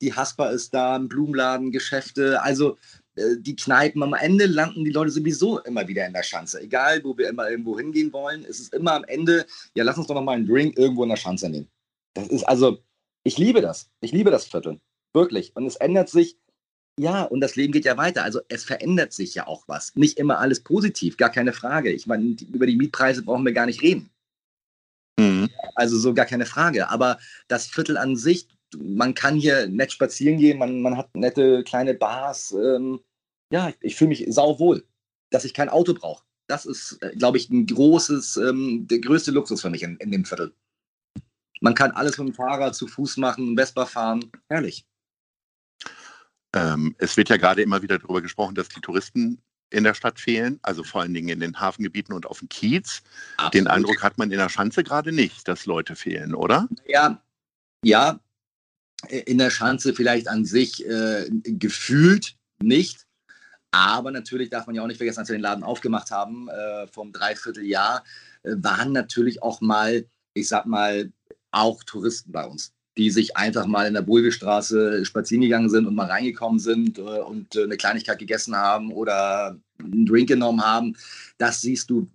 die 0.00 0.14
Haspa 0.14 0.50
ist 0.50 0.72
da, 0.74 0.96
ein 0.96 1.08
Blumenladen, 1.08 1.72
Geschäfte. 1.72 2.40
Also 2.42 2.78
äh, 3.16 3.36
die 3.38 3.56
Kneipen, 3.56 4.02
am 4.02 4.14
Ende 4.14 4.46
landen 4.46 4.84
die 4.84 4.92
Leute 4.92 5.10
sowieso 5.10 5.60
immer 5.60 5.86
wieder 5.88 6.06
in 6.06 6.12
der 6.12 6.22
Schanze. 6.22 6.60
Egal, 6.60 7.02
wo 7.04 7.16
wir 7.16 7.28
immer 7.28 7.50
irgendwo 7.50 7.78
hingehen 7.78 8.12
wollen, 8.12 8.44
es 8.48 8.60
ist 8.60 8.74
immer 8.74 8.94
am 8.94 9.04
Ende, 9.04 9.46
ja, 9.74 9.84
lass 9.84 9.98
uns 9.98 10.06
doch 10.06 10.14
noch 10.14 10.22
mal 10.22 10.36
einen 10.36 10.46
Drink 10.46 10.78
irgendwo 10.78 11.02
in 11.02 11.10
der 11.10 11.16
Schanze 11.16 11.48
nehmen. 11.48 11.68
Das 12.14 12.28
ist 12.28 12.44
also, 12.44 12.78
ich 13.24 13.38
liebe 13.38 13.60
das. 13.60 13.90
Ich 14.00 14.12
liebe 14.12 14.30
das 14.30 14.46
Viertel. 14.46 14.80
Wirklich. 15.12 15.54
Und 15.56 15.66
es 15.66 15.76
ändert 15.76 16.08
sich 16.08 16.38
ja, 16.98 17.22
und 17.22 17.40
das 17.40 17.56
Leben 17.56 17.72
geht 17.72 17.84
ja 17.84 17.96
weiter. 17.96 18.24
Also 18.24 18.40
es 18.48 18.64
verändert 18.64 19.12
sich 19.12 19.34
ja 19.34 19.46
auch 19.46 19.64
was. 19.66 19.94
Nicht 19.94 20.18
immer 20.18 20.38
alles 20.38 20.60
positiv, 20.60 21.16
gar 21.16 21.30
keine 21.30 21.52
Frage. 21.52 21.90
Ich 21.90 22.06
meine, 22.06 22.36
über 22.52 22.66
die 22.66 22.76
Mietpreise 22.76 23.22
brauchen 23.22 23.44
wir 23.44 23.52
gar 23.52 23.66
nicht 23.66 23.82
reden. 23.82 24.10
Mhm. 25.18 25.48
Also 25.74 25.98
so 25.98 26.14
gar 26.14 26.26
keine 26.26 26.46
Frage. 26.46 26.90
Aber 26.90 27.18
das 27.48 27.66
Viertel 27.66 27.96
an 27.96 28.16
sich, 28.16 28.48
man 28.76 29.14
kann 29.14 29.36
hier 29.36 29.68
nett 29.68 29.92
spazieren 29.92 30.38
gehen, 30.38 30.58
man, 30.58 30.82
man 30.82 30.96
hat 30.96 31.14
nette 31.14 31.64
kleine 31.64 31.94
Bars. 31.94 32.52
Ähm, 32.52 33.00
ja, 33.52 33.68
ich, 33.68 33.76
ich 33.80 33.96
fühle 33.96 34.08
mich 34.08 34.26
sauwohl, 34.28 34.84
dass 35.30 35.44
ich 35.44 35.54
kein 35.54 35.68
Auto 35.68 35.94
brauche. 35.94 36.24
Das 36.48 36.66
ist, 36.66 36.98
äh, 37.02 37.14
glaube 37.16 37.38
ich, 37.38 37.50
ein 37.50 37.66
großes, 37.66 38.38
ähm, 38.38 38.86
der 38.88 39.00
größte 39.00 39.30
Luxus 39.30 39.62
für 39.62 39.70
mich 39.70 39.82
in, 39.82 39.96
in 39.98 40.10
dem 40.10 40.24
Viertel. 40.24 40.52
Man 41.60 41.74
kann 41.74 41.90
alles 41.90 42.18
mit 42.18 42.28
dem 42.28 42.34
Fahrrad 42.34 42.74
zu 42.74 42.86
Fuß 42.86 43.16
machen, 43.18 43.56
Vespa 43.56 43.86
fahren. 43.86 44.30
Herrlich. 44.48 44.87
Ähm, 46.58 46.94
es 46.98 47.16
wird 47.16 47.28
ja 47.28 47.36
gerade 47.36 47.62
immer 47.62 47.82
wieder 47.82 47.98
darüber 47.98 48.20
gesprochen, 48.20 48.54
dass 48.54 48.68
die 48.68 48.80
Touristen 48.80 49.40
in 49.70 49.84
der 49.84 49.94
Stadt 49.94 50.18
fehlen, 50.18 50.58
also 50.62 50.82
vor 50.82 51.02
allen 51.02 51.14
Dingen 51.14 51.28
in 51.28 51.40
den 51.40 51.60
Hafengebieten 51.60 52.14
und 52.14 52.26
auf 52.26 52.40
dem 52.40 52.48
Kiez. 52.48 53.02
Absolut. 53.36 53.54
Den 53.54 53.66
Eindruck 53.68 54.02
hat 54.02 54.18
man 54.18 54.30
in 54.30 54.38
der 54.38 54.48
Schanze 54.48 54.82
gerade 54.82 55.12
nicht, 55.12 55.46
dass 55.46 55.66
Leute 55.66 55.94
fehlen, 55.94 56.34
oder? 56.34 56.68
Ja, 56.86 57.22
ja. 57.84 58.20
In 59.08 59.38
der 59.38 59.50
Schanze 59.50 59.94
vielleicht 59.94 60.26
an 60.26 60.44
sich 60.44 60.84
äh, 60.84 61.26
gefühlt 61.44 62.34
nicht. 62.60 63.06
Aber 63.70 64.10
natürlich 64.10 64.50
darf 64.50 64.66
man 64.66 64.74
ja 64.74 64.82
auch 64.82 64.86
nicht 64.86 64.96
vergessen, 64.96 65.20
als 65.20 65.28
wir 65.28 65.36
den 65.36 65.42
Laden 65.42 65.62
aufgemacht 65.62 66.10
haben, 66.10 66.48
äh, 66.48 66.88
vom 66.88 67.12
Dreivierteljahr, 67.12 68.02
äh, 68.42 68.54
waren 68.56 68.92
natürlich 68.92 69.42
auch 69.42 69.60
mal, 69.60 70.06
ich 70.34 70.48
sag 70.48 70.66
mal, 70.66 71.12
auch 71.52 71.84
Touristen 71.84 72.32
bei 72.32 72.44
uns 72.46 72.72
die 72.98 73.10
sich 73.10 73.36
einfach 73.36 73.66
mal 73.66 73.86
in 73.86 73.94
der 73.94 74.02
Bulgestraße 74.02 75.04
spazieren 75.04 75.42
gegangen 75.42 75.70
sind 75.70 75.86
und 75.86 75.94
mal 75.94 76.08
reingekommen 76.08 76.58
sind 76.58 76.98
äh, 76.98 77.02
und 77.02 77.54
äh, 77.56 77.62
eine 77.62 77.76
Kleinigkeit 77.76 78.18
gegessen 78.18 78.56
haben 78.56 78.92
oder 78.92 79.56
einen 79.78 80.04
Drink 80.04 80.28
genommen 80.28 80.62
haben. 80.62 80.96
Das 81.38 81.60
siehst 81.60 81.88
du 81.90 82.08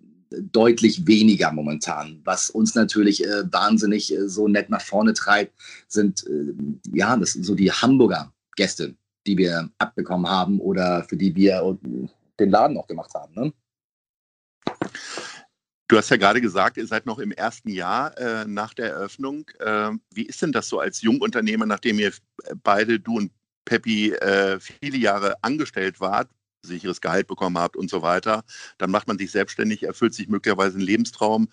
deutlich 0.51 1.07
weniger 1.07 1.51
momentan. 1.51 2.21
Was 2.25 2.49
uns 2.49 2.75
natürlich 2.75 3.25
äh, 3.25 3.51
wahnsinnig 3.51 4.13
äh, 4.13 4.27
so 4.27 4.47
nett 4.47 4.69
nach 4.69 4.81
vorne 4.81 5.13
treibt, 5.13 5.53
sind 5.87 6.25
äh, 6.27 6.53
ja, 6.93 7.15
das 7.15 7.33
sind 7.33 7.45
so 7.45 7.55
die 7.55 7.71
Hamburger 7.71 8.33
Gäste, 8.55 8.95
die 9.25 9.37
wir 9.37 9.69
abbekommen 9.77 10.29
haben 10.29 10.59
oder 10.59 11.03
für 11.05 11.15
die 11.15 11.35
wir 11.35 11.77
den 12.39 12.49
Laden 12.49 12.77
auch 12.77 12.87
gemacht 12.87 13.13
haben. 13.13 13.33
Ne? 13.35 13.53
Du 15.87 15.97
hast 15.97 16.09
ja 16.09 16.17
gerade 16.17 16.41
gesagt, 16.41 16.77
ihr 16.77 16.87
seid 16.87 17.05
noch 17.05 17.19
im 17.19 17.31
ersten 17.31 17.69
Jahr 17.69 18.17
äh, 18.17 18.45
nach 18.45 18.73
der 18.73 18.91
Eröffnung. 18.91 19.49
Äh, 19.59 19.91
wie 20.13 20.25
ist 20.25 20.41
denn 20.41 20.51
das 20.51 20.69
so 20.69 20.79
als 20.79 21.01
Jungunternehmer, 21.01 21.65
nachdem 21.65 21.99
ihr 21.99 22.11
beide, 22.63 22.99
du 22.99 23.17
und 23.17 23.31
Peppi, 23.65 24.11
äh, 24.11 24.59
viele 24.59 24.97
Jahre 24.97 25.35
angestellt 25.41 25.99
wart, 25.99 26.29
sicheres 26.61 27.01
Gehalt 27.01 27.27
bekommen 27.27 27.57
habt 27.57 27.75
und 27.75 27.89
so 27.89 28.01
weiter. 28.01 28.43
Dann 28.77 28.91
macht 28.91 29.07
man 29.07 29.17
sich 29.17 29.31
selbstständig, 29.31 29.83
erfüllt 29.83 30.13
sich 30.13 30.27
möglicherweise 30.27 30.77
ein 30.77 30.81
Lebenstraum. 30.81 31.49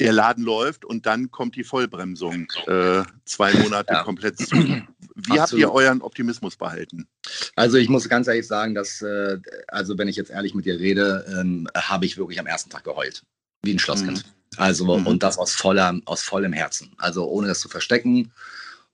Der 0.00 0.12
Laden 0.12 0.44
läuft 0.44 0.84
und 0.84 1.06
dann 1.06 1.30
kommt 1.30 1.56
die 1.56 1.64
Vollbremsung. 1.64 2.48
Äh, 2.66 3.04
zwei 3.24 3.54
Monate 3.54 3.92
ja. 3.92 4.02
komplett 4.02 4.38
zu. 4.38 4.56
Wie 4.56 5.38
Absolut. 5.38 5.40
habt 5.40 5.52
ihr 5.52 5.72
euren 5.72 6.02
Optimismus 6.02 6.56
behalten? 6.56 7.08
Also 7.56 7.76
ich 7.76 7.88
muss 7.88 8.08
ganz 8.08 8.26
ehrlich 8.26 8.46
sagen, 8.46 8.74
dass, 8.74 9.02
äh, 9.02 9.38
also 9.68 9.96
wenn 9.98 10.08
ich 10.08 10.16
jetzt 10.16 10.30
ehrlich 10.30 10.54
mit 10.54 10.64
dir 10.64 10.78
rede, 10.78 11.24
ähm, 11.40 11.68
habe 11.76 12.06
ich 12.06 12.16
wirklich 12.16 12.38
am 12.40 12.46
ersten 12.46 12.70
Tag 12.70 12.84
geheult. 12.84 13.24
Wie 13.62 13.72
ein 13.72 13.78
Schlosskind. 13.78 14.24
Mhm. 14.24 14.30
Also, 14.56 14.98
mhm. 14.98 15.06
und 15.06 15.22
das 15.22 15.38
aus, 15.38 15.54
voller, 15.54 16.00
aus 16.04 16.22
vollem 16.22 16.52
Herzen. 16.52 16.92
Also 16.98 17.26
ohne 17.26 17.48
das 17.48 17.60
zu 17.60 17.68
verstecken 17.68 18.32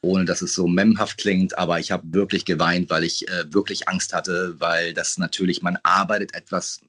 ohne 0.04 0.24
dass 0.24 0.42
es 0.42 0.54
so 0.54 0.66
memhaft 0.68 1.18
klingt, 1.18 1.58
aber 1.58 1.80
ich 1.80 1.90
habe 1.90 2.02
wirklich 2.12 2.44
geweint, 2.44 2.90
weil 2.90 3.04
ich 3.04 3.26
äh, 3.28 3.52
wirklich 3.52 3.88
Angst 3.88 4.12
hatte, 4.12 4.54
weil 4.58 4.92
das 4.92 5.18
natürlich, 5.18 5.62
man 5.62 5.78
arbeitet 5.82 6.34
etwas 6.34 6.80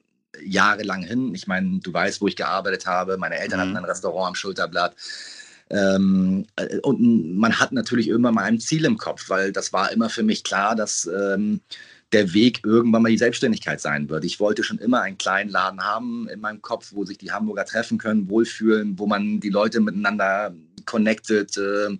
jahrelang 0.44 1.02
hin. 1.02 1.34
Ich 1.34 1.46
meine, 1.46 1.80
du 1.80 1.92
weißt, 1.92 2.20
wo 2.20 2.28
ich 2.28 2.36
gearbeitet 2.36 2.86
habe. 2.86 3.16
Meine 3.16 3.38
Eltern 3.38 3.58
mhm. 3.58 3.62
hatten 3.62 3.76
ein 3.78 3.84
Restaurant 3.84 4.28
am 4.28 4.34
Schulterblatt. 4.34 4.94
Ähm, 5.70 6.46
äh, 6.56 6.78
und 6.78 7.38
man 7.38 7.58
hat 7.58 7.72
natürlich 7.72 8.08
irgendwann 8.08 8.34
mal 8.34 8.44
ein 8.44 8.60
Ziel 8.60 8.84
im 8.84 8.98
Kopf, 8.98 9.28
weil 9.28 9.50
das 9.52 9.72
war 9.72 9.90
immer 9.92 10.10
für 10.10 10.22
mich 10.22 10.44
klar, 10.44 10.76
dass 10.76 11.06
ähm, 11.06 11.60
der 12.16 12.32
Weg 12.32 12.60
irgendwann 12.64 13.02
mal 13.02 13.10
die 13.10 13.18
Selbstständigkeit 13.18 13.78
sein 13.78 14.08
wird. 14.08 14.24
Ich 14.24 14.40
wollte 14.40 14.62
schon 14.62 14.78
immer 14.78 15.02
einen 15.02 15.18
kleinen 15.18 15.50
Laden 15.50 15.84
haben 15.84 16.28
in 16.30 16.40
meinem 16.40 16.62
Kopf, 16.62 16.92
wo 16.94 17.04
sich 17.04 17.18
die 17.18 17.30
Hamburger 17.30 17.66
treffen 17.66 17.98
können, 17.98 18.30
wohlfühlen, 18.30 18.98
wo 18.98 19.06
man 19.06 19.38
die 19.38 19.50
Leute 19.50 19.80
miteinander 19.80 20.54
connected 20.86 21.58
äh, 21.58 21.98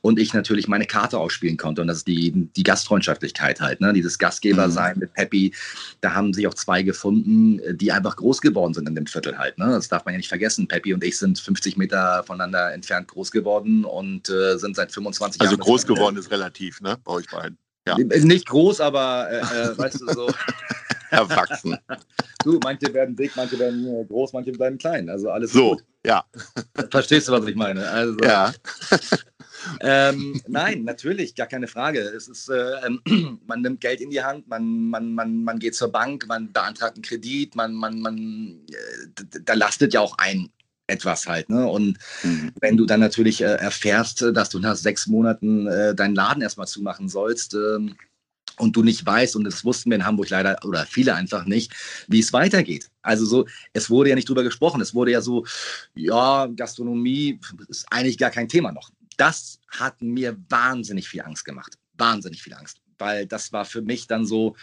und 0.00 0.18
ich 0.18 0.34
natürlich 0.34 0.66
meine 0.66 0.86
Karte 0.86 1.18
ausspielen 1.18 1.58
konnte. 1.58 1.80
Und 1.80 1.86
das 1.86 1.98
ist 1.98 2.08
die, 2.08 2.32
die 2.56 2.62
Gastfreundschaftlichkeit 2.64 3.60
halt, 3.60 3.80
ne? 3.80 3.92
dieses 3.92 4.18
Gastgeber-Sein 4.18 4.94
mhm. 4.94 5.00
mit 5.00 5.12
Peppy. 5.12 5.54
Da 6.00 6.14
haben 6.14 6.32
sich 6.32 6.48
auch 6.48 6.54
zwei 6.54 6.82
gefunden, 6.82 7.60
die 7.76 7.92
einfach 7.92 8.16
groß 8.16 8.40
geworden 8.40 8.74
sind 8.74 8.88
in 8.88 8.96
dem 8.96 9.06
Viertel 9.06 9.38
halt. 9.38 9.58
Ne? 9.58 9.66
Das 9.66 9.88
darf 9.88 10.04
man 10.04 10.14
ja 10.14 10.18
nicht 10.18 10.28
vergessen. 10.28 10.66
Peppy 10.66 10.92
und 10.92 11.04
ich 11.04 11.18
sind 11.18 11.38
50 11.38 11.76
Meter 11.76 12.24
voneinander 12.24 12.72
entfernt 12.72 13.06
groß 13.08 13.30
geworden 13.30 13.84
und 13.84 14.28
äh, 14.28 14.58
sind 14.58 14.74
seit 14.74 14.90
25 14.90 15.40
also 15.40 15.52
Jahren. 15.52 15.60
Also 15.60 15.70
groß 15.70 15.86
geworden 15.86 16.16
ist 16.16 16.30
relativ, 16.32 16.80
ne? 16.80 16.96
Bei 17.04 17.12
euch 17.12 17.28
beiden. 17.28 17.58
Ja. 17.86 17.96
Nicht 17.98 18.46
groß, 18.46 18.80
aber 18.80 19.28
äh, 19.30 19.38
äh 19.38 19.78
weißt 19.78 20.00
du 20.00 20.12
so. 20.12 20.30
Erwachsen. 21.10 21.76
Du, 22.42 22.58
manche 22.64 22.92
werden 22.94 23.14
dick, 23.14 23.32
manche 23.36 23.58
werden 23.58 23.86
äh, 23.86 24.04
groß, 24.04 24.32
manche 24.32 24.52
bleiben 24.52 24.78
klein. 24.78 25.08
Also 25.08 25.30
alles 25.30 25.52
so. 25.52 25.70
Gut. 25.70 25.84
Ja. 26.04 26.24
Verstehst 26.90 27.28
du, 27.28 27.32
was 27.32 27.46
ich 27.46 27.54
meine? 27.54 27.86
Also, 27.88 28.16
ja. 28.24 28.52
ähm, 29.80 30.40
nein, 30.48 30.84
natürlich, 30.84 31.34
gar 31.34 31.46
keine 31.46 31.68
Frage. 31.68 32.00
Es 32.00 32.28
ist, 32.28 32.48
äh, 32.48 32.88
man 33.46 33.60
nimmt 33.60 33.80
Geld 33.80 34.00
in 34.00 34.10
die 34.10 34.22
Hand, 34.22 34.48
man, 34.48 34.88
man, 34.88 35.14
man, 35.14 35.44
man 35.44 35.58
geht 35.58 35.74
zur 35.74 35.92
Bank, 35.92 36.26
man 36.26 36.52
beantragt 36.52 36.96
einen 36.96 37.02
Kredit, 37.02 37.54
man, 37.54 37.74
man, 37.74 38.00
man, 38.00 38.60
äh, 38.70 39.40
da 39.44 39.54
lastet 39.54 39.94
ja 39.94 40.00
auch 40.00 40.16
ein 40.18 40.50
etwas 40.86 41.26
halt. 41.26 41.48
Ne? 41.48 41.66
Und 41.66 41.98
mhm. 42.22 42.52
wenn 42.60 42.76
du 42.76 42.86
dann 42.86 43.00
natürlich 43.00 43.40
äh, 43.40 43.54
erfährst, 43.54 44.22
dass 44.34 44.50
du 44.50 44.58
nach 44.58 44.76
sechs 44.76 45.06
Monaten 45.06 45.66
äh, 45.66 45.94
deinen 45.94 46.14
Laden 46.14 46.42
erstmal 46.42 46.66
zumachen 46.66 47.08
sollst, 47.08 47.54
ähm, 47.54 47.96
und 48.58 48.76
du 48.76 48.82
nicht 48.82 49.04
weißt, 49.04 49.36
und 49.36 49.44
das 49.44 49.64
wussten 49.64 49.90
wir 49.90 49.96
in 49.96 50.04
Hamburg 50.04 50.30
leider 50.30 50.58
oder 50.64 50.86
viele 50.86 51.14
einfach 51.14 51.46
nicht, 51.46 51.72
wie 52.08 52.20
es 52.20 52.32
weitergeht. 52.32 52.90
Also 53.02 53.24
so, 53.24 53.46
es 53.72 53.90
wurde 53.90 54.10
ja 54.10 54.14
nicht 54.14 54.28
drüber 54.28 54.42
gesprochen. 54.42 54.80
Es 54.80 54.94
wurde 54.94 55.12
ja 55.12 55.20
so, 55.20 55.46
ja, 55.94 56.46
Gastronomie 56.46 57.40
ist 57.68 57.86
eigentlich 57.90 58.18
gar 58.18 58.30
kein 58.30 58.48
Thema 58.48 58.72
noch. 58.72 58.90
Das 59.16 59.58
hat 59.68 60.00
mir 60.02 60.36
wahnsinnig 60.48 61.08
viel 61.08 61.22
Angst 61.22 61.44
gemacht. 61.44 61.78
Wahnsinnig 61.94 62.42
viel 62.42 62.54
Angst. 62.54 62.80
Weil 62.98 63.26
das 63.26 63.52
war 63.52 63.64
für 63.64 63.82
mich 63.82 64.06
dann 64.06 64.26
so, 64.26 64.54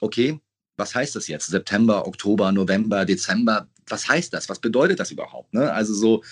okay, 0.00 0.38
was 0.80 0.94
heißt 0.94 1.14
das 1.14 1.28
jetzt? 1.28 1.46
September, 1.46 2.06
Oktober, 2.06 2.50
November, 2.50 3.04
Dezember, 3.04 3.68
was 3.86 4.08
heißt 4.08 4.32
das? 4.34 4.48
Was 4.48 4.58
bedeutet 4.58 4.98
das 4.98 5.12
überhaupt? 5.12 5.54
Ne? 5.54 5.72
Also 5.72 5.94
so, 5.94 6.22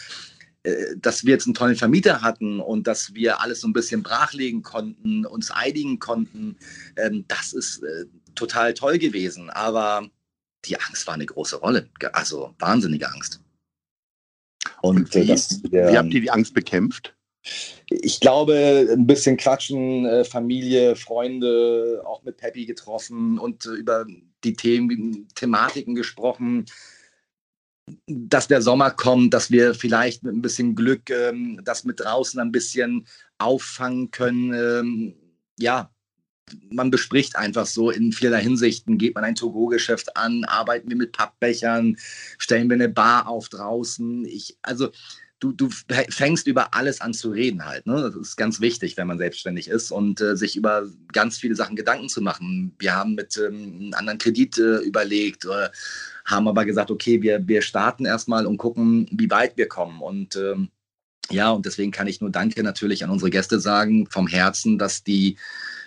äh, 0.65 0.97
dass 0.97 1.25
wir 1.25 1.35
jetzt 1.35 1.47
einen 1.47 1.55
tollen 1.55 1.77
Vermieter 1.77 2.23
hatten 2.23 2.59
und 2.59 2.87
dass 2.87 3.15
wir 3.15 3.41
alles 3.41 3.61
so 3.61 3.69
ein 3.69 3.73
bisschen 3.73 4.03
brachlegen 4.03 4.63
konnten, 4.63 5.25
uns 5.27 5.51
einigen 5.51 5.99
konnten, 5.99 6.57
ähm, 6.97 7.25
das 7.29 7.53
ist 7.53 7.83
äh, 7.83 8.07
total 8.35 8.75
toll 8.75 8.99
gewesen. 8.99 9.51
Aber 9.51 10.09
die 10.65 10.81
Angst 10.81 11.07
war 11.07 11.15
eine 11.15 11.27
große 11.27 11.57
Rolle, 11.57 11.89
also 12.13 12.55
wahnsinnige 12.59 13.09
Angst. 13.09 13.41
Und, 14.83 14.97
und 14.99 15.15
wie, 15.15 15.27
das, 15.27 15.63
wie 15.63 15.97
habt 15.97 16.13
ihr 16.13 16.21
die 16.21 16.31
Angst 16.31 16.55
bekämpft? 16.55 17.15
Ich 17.89 18.21
glaube, 18.21 18.89
ein 18.91 19.07
bisschen 19.07 19.37
quatschen, 19.37 20.25
Familie, 20.25 20.97
Freunde, 20.97 22.03
auch 22.05 22.23
mit 22.23 22.37
Peppy 22.37 22.67
getroffen 22.67 23.39
und 23.39 23.65
über 23.65 24.07
die 24.45 24.55
Themen, 24.55 25.29
Thematiken 25.35 25.95
gesprochen 25.95 26.67
dass 28.07 28.49
der 28.49 28.63
Sommer 28.63 28.91
kommt, 28.91 29.35
dass 29.35 29.51
wir 29.51 29.75
vielleicht 29.75 30.23
mit 30.23 30.35
ein 30.35 30.43
bisschen 30.43 30.75
Glück 30.75 31.11
ähm, 31.11 31.61
das 31.65 31.85
mit 31.85 32.01
draußen 32.01 32.41
ein 32.41 32.53
bisschen 32.53 33.07
auffangen 33.39 34.11
können. 34.11 34.53
Ähm, 34.53 35.15
ja, 35.59 35.91
man 36.71 36.91
bespricht 36.91 37.37
einfach 37.37 37.67
so 37.67 37.91
in 37.91 38.13
vielerlei 38.13 38.43
Hinsichten. 38.43 38.99
Geht 38.99 39.15
man 39.15 39.25
ein 39.25 39.35
Togo-Geschäft 39.35 40.17
an, 40.17 40.45
arbeiten 40.45 40.89
wir 40.89 40.97
mit 40.97 41.13
Pappbechern, 41.13 41.97
stellen 42.39 42.69
wir 42.69 42.75
eine 42.75 42.89
Bar 42.89 43.29
auf 43.29 43.49
draußen. 43.49 44.25
Ich, 44.25 44.57
also 44.63 44.91
du, 45.41 45.53
du 45.53 45.69
fängst 46.11 46.47
über 46.47 46.75
alles 46.75 47.01
an 47.01 47.15
zu 47.15 47.31
reden 47.31 47.65
halt. 47.65 47.87
Ne? 47.87 48.03
Das 48.03 48.15
ist 48.15 48.37
ganz 48.37 48.61
wichtig, 48.61 48.97
wenn 48.97 49.07
man 49.07 49.19
selbstständig 49.19 49.69
ist 49.69 49.91
und 49.91 50.21
äh, 50.21 50.37
sich 50.37 50.57
über 50.57 50.87
ganz 51.13 51.39
viele 51.39 51.55
Sachen 51.55 51.77
Gedanken 51.77 52.09
zu 52.09 52.21
machen. 52.21 52.75
Wir 52.79 52.95
haben 52.95 53.15
mit 53.15 53.37
ähm, 53.37 53.79
einem 53.81 53.95
anderen 53.95 54.19
Kredit 54.19 54.59
äh, 54.59 54.79
überlegt. 54.79 55.45
Äh, 55.45 55.69
haben 56.25 56.49
aber 56.49 56.65
gesagt, 56.65 56.91
okay, 56.91 57.23
wir, 57.23 57.47
wir 57.49 57.63
starten 57.63 58.05
erstmal 58.05 58.47
und 58.47 58.59
gucken, 58.59 59.09
wie 59.11 59.31
weit 59.31 59.57
wir 59.57 59.67
kommen. 59.67 60.01
Und 60.01 60.37
ähm, 60.37 60.69
ja, 61.31 61.51
und 61.51 61.67
deswegen 61.67 61.91
kann 61.91 62.07
ich 62.07 62.21
nur 62.21 62.31
Danke 62.31 62.63
natürlich 62.63 63.05
an 63.05 63.11
unsere 63.11 63.31
Gäste 63.31 63.61
sagen, 63.61 64.07
vom 64.11 64.27
Herzen, 64.27 64.79
dass 64.79 65.03
die 65.05 65.37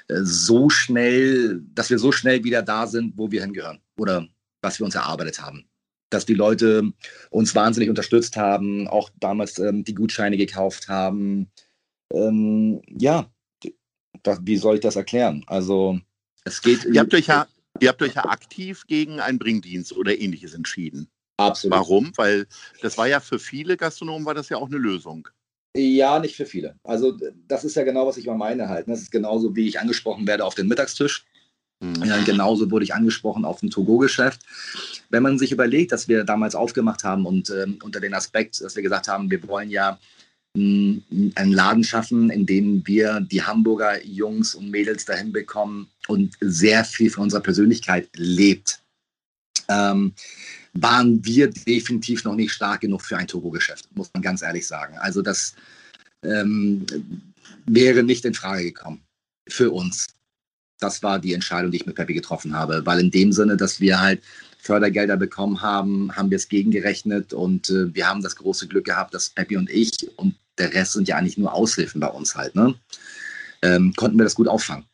äh, 0.07 0.21
so 0.21 0.69
schnell, 0.69 1.61
dass 1.73 1.89
wir 1.89 1.99
so 1.99 2.11
schnell 2.11 2.43
wieder 2.43 2.61
da 2.61 2.87
sind, 2.87 3.17
wo 3.17 3.31
wir 3.31 3.41
hingehören 3.41 3.79
oder 3.97 4.27
was 4.61 4.79
wir 4.79 4.85
uns 4.85 4.95
erarbeitet 4.95 5.41
haben. 5.41 5.65
Dass 6.11 6.25
die 6.25 6.35
Leute 6.35 6.91
uns 7.31 7.55
wahnsinnig 7.55 7.89
unterstützt 7.89 8.37
haben, 8.37 8.87
auch 8.87 9.09
damals 9.19 9.57
ähm, 9.57 9.83
die 9.83 9.95
Gutscheine 9.95 10.37
gekauft 10.37 10.87
haben. 10.87 11.49
Ähm, 12.13 12.81
ja, 12.87 13.31
das, 14.21 14.39
wie 14.43 14.57
soll 14.57 14.75
ich 14.75 14.81
das 14.81 14.95
erklären? 14.95 15.43
Also 15.47 15.99
es 16.43 16.61
geht. 16.61 16.85
Ihr 16.85 16.99
habt 16.99 17.13
euch 17.13 17.27
ja 17.27 17.47
Ihr 17.79 17.89
habt 17.89 18.01
euch 18.01 18.13
ja 18.13 18.25
aktiv 18.25 18.85
gegen 18.87 19.19
einen 19.19 19.39
Bringdienst 19.39 19.93
oder 19.93 20.17
ähnliches 20.17 20.53
entschieden. 20.53 21.07
Absolut. 21.37 21.77
Warum? 21.77 22.11
Weil 22.15 22.45
das 22.81 22.97
war 22.97 23.07
ja 23.07 23.19
für 23.19 23.39
viele 23.39 23.77
Gastronomen 23.77 24.25
war 24.25 24.35
das 24.35 24.49
ja 24.49 24.57
auch 24.57 24.67
eine 24.67 24.77
Lösung. 24.77 25.27
Ja, 25.75 26.19
nicht 26.19 26.35
für 26.35 26.45
viele. 26.45 26.75
Also 26.83 27.17
das 27.47 27.63
ist 27.63 27.75
ja 27.75 27.83
genau, 27.83 28.05
was 28.05 28.17
ich 28.17 28.27
mal 28.27 28.37
meine 28.37 28.67
halt. 28.67 28.87
Ne? 28.87 28.93
Das 28.93 29.01
ist 29.01 29.11
genauso, 29.11 29.55
wie 29.55 29.67
ich 29.67 29.79
angesprochen 29.79 30.27
werde 30.27 30.45
auf 30.45 30.53
den 30.53 30.67
Mittagstisch. 30.67 31.25
Ja, 32.03 32.21
genauso 32.23 32.69
wurde 32.69 32.85
ich 32.85 32.93
angesprochen 32.93 33.43
auf 33.43 33.59
dem 33.59 33.71
Togo-Geschäft. 33.71 34.41
Wenn 35.09 35.23
man 35.23 35.39
sich 35.39 35.51
überlegt, 35.51 35.91
dass 35.91 36.07
wir 36.07 36.23
damals 36.23 36.53
aufgemacht 36.53 37.03
haben 37.03 37.25
und 37.25 37.49
ähm, 37.49 37.79
unter 37.81 37.99
den 37.99 38.13
Aspekt, 38.13 38.61
dass 38.61 38.75
wir 38.75 38.83
gesagt 38.83 39.07
haben, 39.07 39.31
wir 39.31 39.47
wollen 39.47 39.71
ja 39.71 39.97
einen 40.53 41.03
Laden 41.35 41.83
schaffen, 41.83 42.29
in 42.29 42.45
dem 42.45 42.85
wir 42.85 43.21
die 43.21 43.41
Hamburger 43.41 44.03
Jungs 44.05 44.53
und 44.53 44.69
Mädels 44.69 45.05
dahin 45.05 45.31
bekommen 45.31 45.89
und 46.07 46.35
sehr 46.41 46.83
viel 46.83 47.09
von 47.09 47.23
unserer 47.23 47.41
Persönlichkeit 47.41 48.09
lebt, 48.15 48.81
ähm, 49.69 50.13
waren 50.73 51.23
wir 51.25 51.49
definitiv 51.49 52.25
noch 52.25 52.35
nicht 52.35 52.51
stark 52.51 52.81
genug 52.81 53.01
für 53.01 53.17
ein 53.17 53.27
Turbo-Geschäft, 53.27 53.87
muss 53.95 54.09
man 54.13 54.21
ganz 54.21 54.41
ehrlich 54.41 54.67
sagen. 54.67 54.97
Also 54.97 55.21
das 55.21 55.55
ähm, 56.23 56.85
wäre 57.65 58.03
nicht 58.03 58.25
in 58.25 58.33
Frage 58.33 58.65
gekommen 58.65 59.01
für 59.47 59.71
uns. 59.71 60.07
Das 60.81 61.03
war 61.03 61.19
die 61.19 61.33
Entscheidung, 61.33 61.71
die 61.71 61.77
ich 61.77 61.85
mit 61.85 61.95
Peppi 61.95 62.13
getroffen 62.13 62.53
habe, 62.53 62.85
weil 62.85 62.99
in 62.99 63.11
dem 63.11 63.31
Sinne, 63.31 63.55
dass 63.55 63.79
wir 63.79 64.01
halt 64.01 64.21
Fördergelder 64.57 65.15
bekommen 65.15 65.61
haben, 65.61 66.15
haben 66.15 66.29
wir 66.29 66.35
es 66.35 66.49
gegengerechnet 66.49 67.33
und 67.33 67.69
äh, 67.69 67.93
wir 67.93 68.07
haben 68.07 68.21
das 68.21 68.35
große 68.35 68.67
Glück 68.67 68.85
gehabt, 68.85 69.13
dass 69.13 69.29
Peppi 69.29 69.57
und 69.57 69.69
ich 69.69 69.91
und 70.17 70.35
der 70.57 70.73
Rest 70.73 70.93
sind 70.93 71.07
ja 71.07 71.17
eigentlich 71.17 71.37
nur 71.37 71.53
Aushilfen 71.53 72.01
bei 72.01 72.07
uns 72.07 72.35
halt, 72.35 72.55
ne? 72.55 72.75
Ähm, 73.63 73.93
konnten 73.95 74.17
wir 74.17 74.23
das 74.23 74.35
gut 74.35 74.47
auffangen. 74.47 74.85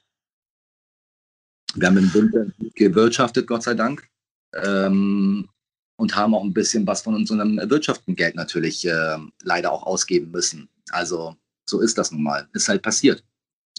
Wir 1.76 1.88
haben 1.88 1.98
im 1.98 2.14
Winter 2.14 2.46
gewirtschaftet, 2.76 3.48
Gott 3.48 3.64
sei 3.64 3.74
Dank. 3.74 4.08
Ähm, 4.54 5.48
und 5.98 6.16
haben 6.16 6.36
auch 6.36 6.44
ein 6.44 6.54
bisschen 6.54 6.86
was 6.88 7.02
von 7.02 7.16
unserem 7.16 7.58
Wirtschaftengeld 7.58 8.36
natürlich 8.36 8.88
äh, 8.88 9.18
leider 9.44 9.72
auch 9.72 9.84
ausgeben 9.84 10.32
müssen. 10.32 10.70
Also 10.92 11.36
so 11.66 11.82
ist 11.82 11.98
das 11.98 12.12
nun 12.12 12.24
mal. 12.24 12.48
Ist 12.54 12.70
halt 12.70 12.84
passiert. 12.84 13.24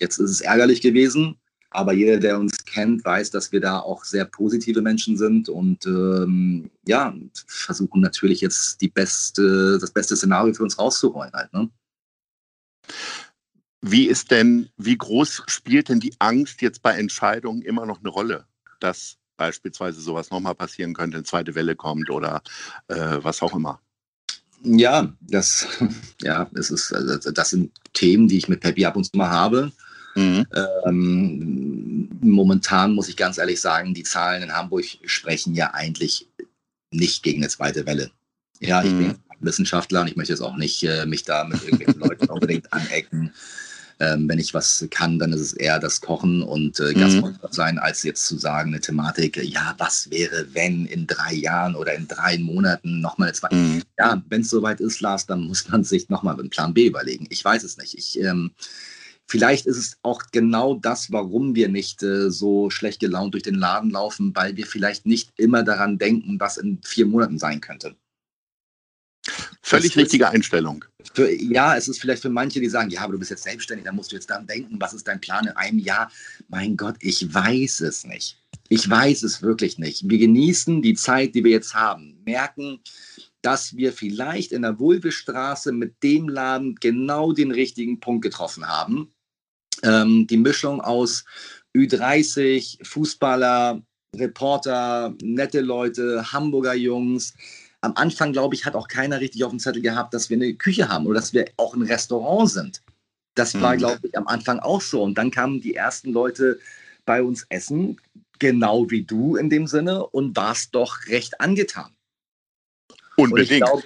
Jetzt 0.00 0.19
ist 0.19 0.31
es 0.31 0.41
ärgerlich 0.41 0.81
gewesen, 0.81 1.38
aber 1.71 1.93
jeder, 1.93 2.19
der 2.19 2.39
uns 2.39 2.65
kennt, 2.65 3.05
weiß, 3.05 3.31
dass 3.31 3.53
wir 3.53 3.61
da 3.61 3.81
auch 3.81 4.05
sehr 4.05 4.25
positive 4.25 4.81
Menschen 4.81 5.17
sind 5.17 5.49
und 5.49 5.85
ähm, 5.87 6.71
ja, 6.87 7.15
versuchen 7.47 8.01
natürlich 8.01 8.41
jetzt 8.41 8.81
die 8.81 8.89
beste, 8.89 9.79
das 9.79 9.91
beste 9.91 10.17
Szenario 10.17 10.55
für 10.55 10.63
uns 10.63 10.79
rauszuholen 10.79 11.33
halt. 11.33 11.53
Ne? 11.53 11.69
Wie 13.81 14.07
ist 14.07 14.31
denn, 14.31 14.71
wie 14.77 14.97
groß 14.97 15.45
spielt 15.47 15.89
denn 15.89 16.01
die 16.01 16.15
Angst 16.19 16.63
jetzt 16.63 16.83
bei 16.83 16.97
Entscheidungen 16.97 17.63
immer 17.63 17.87
noch 17.87 18.01
eine 18.01 18.09
Rolle, 18.09 18.47
dass 18.81 19.17
beispielsweise 19.37 20.01
sowas 20.01 20.31
nochmal 20.31 20.55
passieren 20.55 20.95
könnte, 20.95 21.19
eine 21.19 21.25
zweite 21.25 21.55
Welle 21.55 21.77
kommt 21.77 22.11
oder 22.11 22.43
äh, 22.89 23.19
was 23.23 23.43
auch 23.43 23.55
immer? 23.55 23.81
Ja, 24.63 25.13
das, 25.21 25.67
ja, 26.23 26.49
das 26.53 26.71
ist, 26.71 26.93
also 26.93 27.31
das 27.31 27.51
sind 27.51 27.73
Themen, 27.93 28.27
die 28.27 28.39
ich 28.39 28.49
mit 28.49 28.61
Peppi 28.61 28.85
ab 28.85 28.97
und 28.97 29.05
zu 29.05 29.17
mal 29.17 29.31
habe. 29.31 29.71
Mhm. 30.19 30.47
Ähm, 30.85 32.09
momentan 32.21 32.93
muss 32.93 33.09
ich 33.09 33.17
ganz 33.17 33.39
ehrlich 33.39 33.61
sagen, 33.61 33.95
die 33.95 34.03
Zahlen 34.03 34.43
in 34.43 34.53
Hamburg 34.53 34.85
sprechen 35.05 35.55
ja 35.55 35.73
eigentlich 35.75 36.29
nicht 36.91 37.23
gegen 37.23 37.43
eine 37.43 37.49
zweite 37.49 37.87
Welle. 37.87 38.11
Ja, 38.61 38.83
ich 38.83 38.91
mhm. 38.91 38.99
bin 38.99 39.15
Wissenschaftler 39.41 40.01
und 40.01 40.09
ich 40.09 40.17
möchte 40.17 40.33
jetzt 40.33 40.43
auch 40.43 40.57
nicht 40.57 40.83
äh, 40.83 41.07
mich 41.07 41.23
da 41.23 41.45
mit 41.45 41.63
irgendwelchen 41.63 42.01
Leuten 42.01 42.27
unbedingt 42.31 42.73
anecken. 42.73 43.33
Ähm, 44.01 44.29
wenn 44.29 44.39
ich 44.39 44.55
was 44.55 44.87
kann, 44.91 45.19
dann 45.19 45.33
ist 45.33 45.41
es 45.41 45.53
eher 45.53 45.81
das 45.81 46.01
Kochen 46.01 46.43
und 46.43 46.79
äh, 46.79 46.95
mhm. 46.95 47.37
sein, 47.51 47.79
als 47.79 48.05
jetzt 48.05 48.27
zu 48.27 48.39
sagen, 48.39 48.71
eine 48.71 48.81
Thematik, 48.81 49.37
ja, 49.43 49.75
was 49.79 50.09
wäre, 50.11 50.47
wenn 50.53 50.87
in 50.87 51.07
drei 51.09 51.35
Jahren 51.35 51.75
oder 51.75 51.95
in 51.95 52.07
drei 52.07 52.39
Monaten 52.39 53.01
nochmal 53.01 53.29
eine 53.29 53.35
zweite. 53.35 53.57
Mhm. 53.57 53.83
Ja, 53.99 54.23
wenn 54.29 54.43
es 54.43 54.51
soweit 54.51 54.81
ist, 54.81 55.01
Lars, 55.01 55.27
dann 55.27 55.43
muss 55.43 55.69
man 55.69 55.83
sich 55.83 56.09
nochmal 56.09 56.39
einen 56.39 56.51
Plan 56.51 56.75
B 56.75 56.87
überlegen. 56.87 57.27
Ich 57.31 57.45
weiß 57.45 57.65
es 57.65 57.77
nicht. 57.77 57.99
Ich, 57.99 58.21
ähm, 58.21 58.53
vielleicht 59.29 59.67
ist 59.67 59.77
es 59.77 59.99
auch 60.03 60.23
genau 60.33 60.75
das, 60.75 61.13
warum 61.13 61.55
wir 61.55 61.69
nicht 61.69 62.03
äh, 62.03 62.31
so 62.31 62.71
schlecht 62.71 63.01
gelaunt 63.01 63.35
durch 63.35 63.45
den 63.45 63.55
Laden 63.55 63.91
laufen, 63.91 64.35
weil 64.35 64.57
wir 64.57 64.67
vielleicht 64.67 65.07
nicht 65.07 65.33
immer 65.37 65.63
daran 65.63 65.99
denken, 65.99 66.41
was 66.41 66.57
in 66.57 66.81
vier 66.83 67.07
Monaten 67.07 67.39
sein 67.39 67.61
könnte. 67.61 67.95
Völlig 69.61 69.93
das 69.93 70.03
richtige 70.03 70.31
Einstellung. 70.31 70.85
Für, 71.13 71.31
ja, 71.31 71.77
es 71.77 71.89
ist 71.89 72.01
vielleicht 72.01 72.23
für 72.23 72.31
manche, 72.31 72.61
die 72.61 72.69
sagen, 72.69 72.91
ja, 72.91 73.03
aber 73.03 73.13
du 73.13 73.19
bist 73.19 73.31
jetzt 73.31 73.45
selbstständig, 73.45 73.85
dann 73.85 73.97
musst 73.97 74.11
du 74.11 74.17
jetzt 74.17 74.31
daran 74.31 74.47
denken, 74.47 74.77
was 74.81 74.95
ist 74.95 75.07
dein 75.07 75.21
Plan 75.21 75.47
in 75.47 75.53
einem 75.53 75.79
Jahr? 75.79 76.11
Mein 76.49 76.77
Gott, 76.77 76.97
ich 77.01 77.33
weiß 77.33 77.81
es 77.81 78.05
nicht. 78.05 78.43
Ich 78.71 78.89
weiß 78.89 79.23
es 79.25 79.43
wirklich 79.43 79.79
nicht. 79.79 80.09
Wir 80.09 80.19
genießen 80.19 80.81
die 80.81 80.95
Zeit, 80.95 81.35
die 81.35 81.45
wir 81.45 81.51
jetzt 81.51 81.75
haben, 81.75 82.19
merken, 82.25 82.81
dass 83.43 83.77
wir 83.77 83.93
vielleicht 83.93 84.53
in 84.53 84.63
der 84.63 84.79
Wulvestraße 84.79 85.73
mit 85.73 86.03
dem 86.03 86.29
Laden 86.29 86.75
genau 86.77 87.33
den 87.33 87.51
richtigen 87.51 88.01
Punkt 88.01 88.23
getroffen 88.23 88.67
haben. 88.67 89.13
Ähm, 89.83 90.27
die 90.27 90.37
Mischung 90.37 90.81
aus 90.81 91.25
Ü30, 91.77 92.85
Fußballer, 92.85 93.83
Reporter, 94.17 95.15
nette 95.23 95.61
Leute, 95.61 96.33
Hamburger 96.33 96.75
Jungs, 96.75 97.35
am 97.81 97.93
Anfang, 97.95 98.33
glaube 98.33 98.55
ich, 98.55 98.65
hat 98.65 98.75
auch 98.75 98.89
keiner 98.89 99.21
richtig 99.21 99.45
auf 99.45 99.51
dem 99.51 99.61
Zettel 99.61 99.83
gehabt, 99.83 100.13
dass 100.13 100.31
wir 100.31 100.37
eine 100.37 100.55
Küche 100.55 100.89
haben 100.89 101.07
oder 101.07 101.21
dass 101.21 101.33
wir 101.33 101.47
auch 101.57 101.75
ein 101.75 101.83
Restaurant 101.83 102.51
sind. 102.51 102.83
Das 103.35 103.61
war, 103.61 103.75
mhm. 103.75 103.79
glaube 103.79 104.01
ich, 104.03 104.19
am 104.19 104.27
Anfang 104.27 104.59
auch 104.59 104.81
so. 104.81 105.03
Und 105.03 105.17
dann 105.17 105.31
kamen 105.31 105.61
die 105.61 105.75
ersten 105.75 106.13
Leute 106.13 106.59
bei 107.05 107.23
uns 107.23 107.47
essen, 107.51 108.01
genau 108.41 108.91
wie 108.91 109.05
du 109.05 109.37
in 109.37 109.49
dem 109.49 109.67
Sinne, 109.69 110.05
und 110.07 110.37
warst 110.37 110.75
doch 110.75 111.07
recht 111.07 111.41
angetan. 111.41 111.93
Unbedingt. 113.17 113.65
Glaub, 113.65 113.83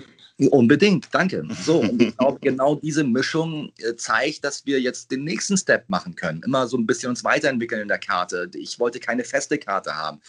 unbedingt, 0.49 1.09
danke. 1.13 1.47
So, 1.65 1.81
und 1.81 2.01
ich 2.01 2.17
glaube, 2.19 2.39
genau 2.41 2.77
diese 2.77 3.05
Mischung 3.05 3.73
äh, 3.79 3.95
zeigt, 3.97 4.45
dass 4.45 4.67
wir 4.67 4.81
jetzt 4.81 5.11
den 5.11 5.25
nächsten 5.25 5.57
Step 5.57 5.89
machen 5.89 6.15
können. 6.15 6.43
Immer 6.45 6.67
so 6.67 6.77
ein 6.77 6.87
bisschen 6.87 7.11
uns 7.11 7.25
weiterentwickeln 7.25 7.83
in 7.83 7.89
der 7.89 7.99
Karte. 7.99 8.51
Ich 8.55 8.79
wollte 8.79 9.01
keine 9.01 9.25
feste 9.25 9.59
Karte 9.59 9.97
haben. 9.97 10.21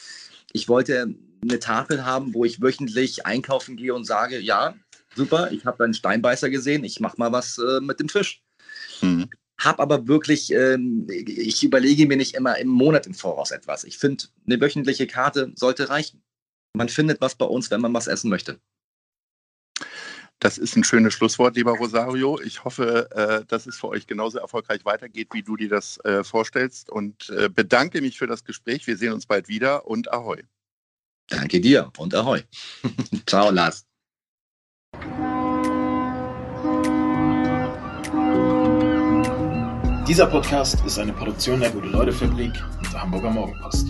Ich 0.52 0.68
wollte 0.68 1.16
eine 1.42 1.60
Tafel 1.60 2.06
haben, 2.06 2.34
wo 2.34 2.46
ich 2.46 2.62
wöchentlich 2.62 3.26
einkaufen 3.26 3.76
gehe 3.76 3.94
und 3.94 4.06
sage, 4.06 4.40
ja, 4.40 4.76
super, 5.16 5.52
ich 5.52 5.66
habe 5.66 5.84
einen 5.84 5.94
Steinbeißer 5.94 6.50
gesehen, 6.50 6.84
ich 6.84 7.00
mache 7.00 7.18
mal 7.18 7.32
was 7.32 7.58
äh, 7.58 7.82
mit 7.82 8.00
dem 8.00 8.10
Fisch. 8.10 8.42
Mhm. 9.02 9.30
Hab 9.60 9.80
aber 9.80 10.08
wirklich, 10.08 10.52
ähm, 10.52 11.08
ich 11.10 11.64
überlege 11.64 12.08
mir 12.08 12.18
nicht 12.18 12.36
immer 12.36 12.58
im 12.58 12.68
Monat 12.68 13.08
im 13.08 13.14
Voraus 13.14 13.52
etwas. 13.52 13.84
Ich 13.84 13.98
finde, 13.98 14.26
eine 14.46 14.60
wöchentliche 14.60 15.08
Karte 15.08 15.52
sollte 15.56 15.90
reichen. 15.90 16.24
Man 16.76 16.90
findet 16.90 17.22
was 17.22 17.36
bei 17.36 17.46
uns, 17.46 17.70
wenn 17.70 17.82
man 17.82 17.94
was 17.94 18.08
essen 18.08 18.30
möchte. 18.30 18.60
Das 20.44 20.58
ist 20.58 20.76
ein 20.76 20.84
schönes 20.84 21.14
Schlusswort, 21.14 21.56
lieber 21.56 21.72
Rosario. 21.72 22.38
Ich 22.42 22.66
hoffe, 22.66 23.10
äh, 23.12 23.46
dass 23.46 23.66
es 23.66 23.78
für 23.78 23.88
euch 23.88 24.08
genauso 24.08 24.40
erfolgreich 24.40 24.84
weitergeht, 24.84 25.30
wie 25.32 25.42
du 25.42 25.56
dir 25.56 25.70
das 25.70 26.04
äh, 26.04 26.22
vorstellst. 26.26 26.90
Und 26.90 27.30
äh, 27.30 27.48
bedanke 27.48 28.02
mich 28.02 28.18
für 28.18 28.28
das 28.28 28.44
Gespräch. 28.44 28.86
Wir 28.86 28.98
sehen 28.98 29.14
uns 29.14 29.26
bald 29.26 29.48
wieder 29.48 29.88
und 29.88 30.12
Ahoi. 30.12 30.44
Danke 31.30 31.62
dir 31.62 31.90
und 31.98 32.14
Ahoi. 32.14 32.42
Ciao, 33.26 33.52
Lars. 33.52 33.86
Dieser 40.06 40.28
Podcast 40.28 40.86
ist 40.86 41.00
eine 41.00 41.14
Produktion 41.14 41.62
der 41.62 41.72
Gute-Leute-Fabrik 41.72 42.52
und 42.80 42.92
der 42.92 43.02
Hamburger 43.02 43.30
Morgenpost. 43.30 43.88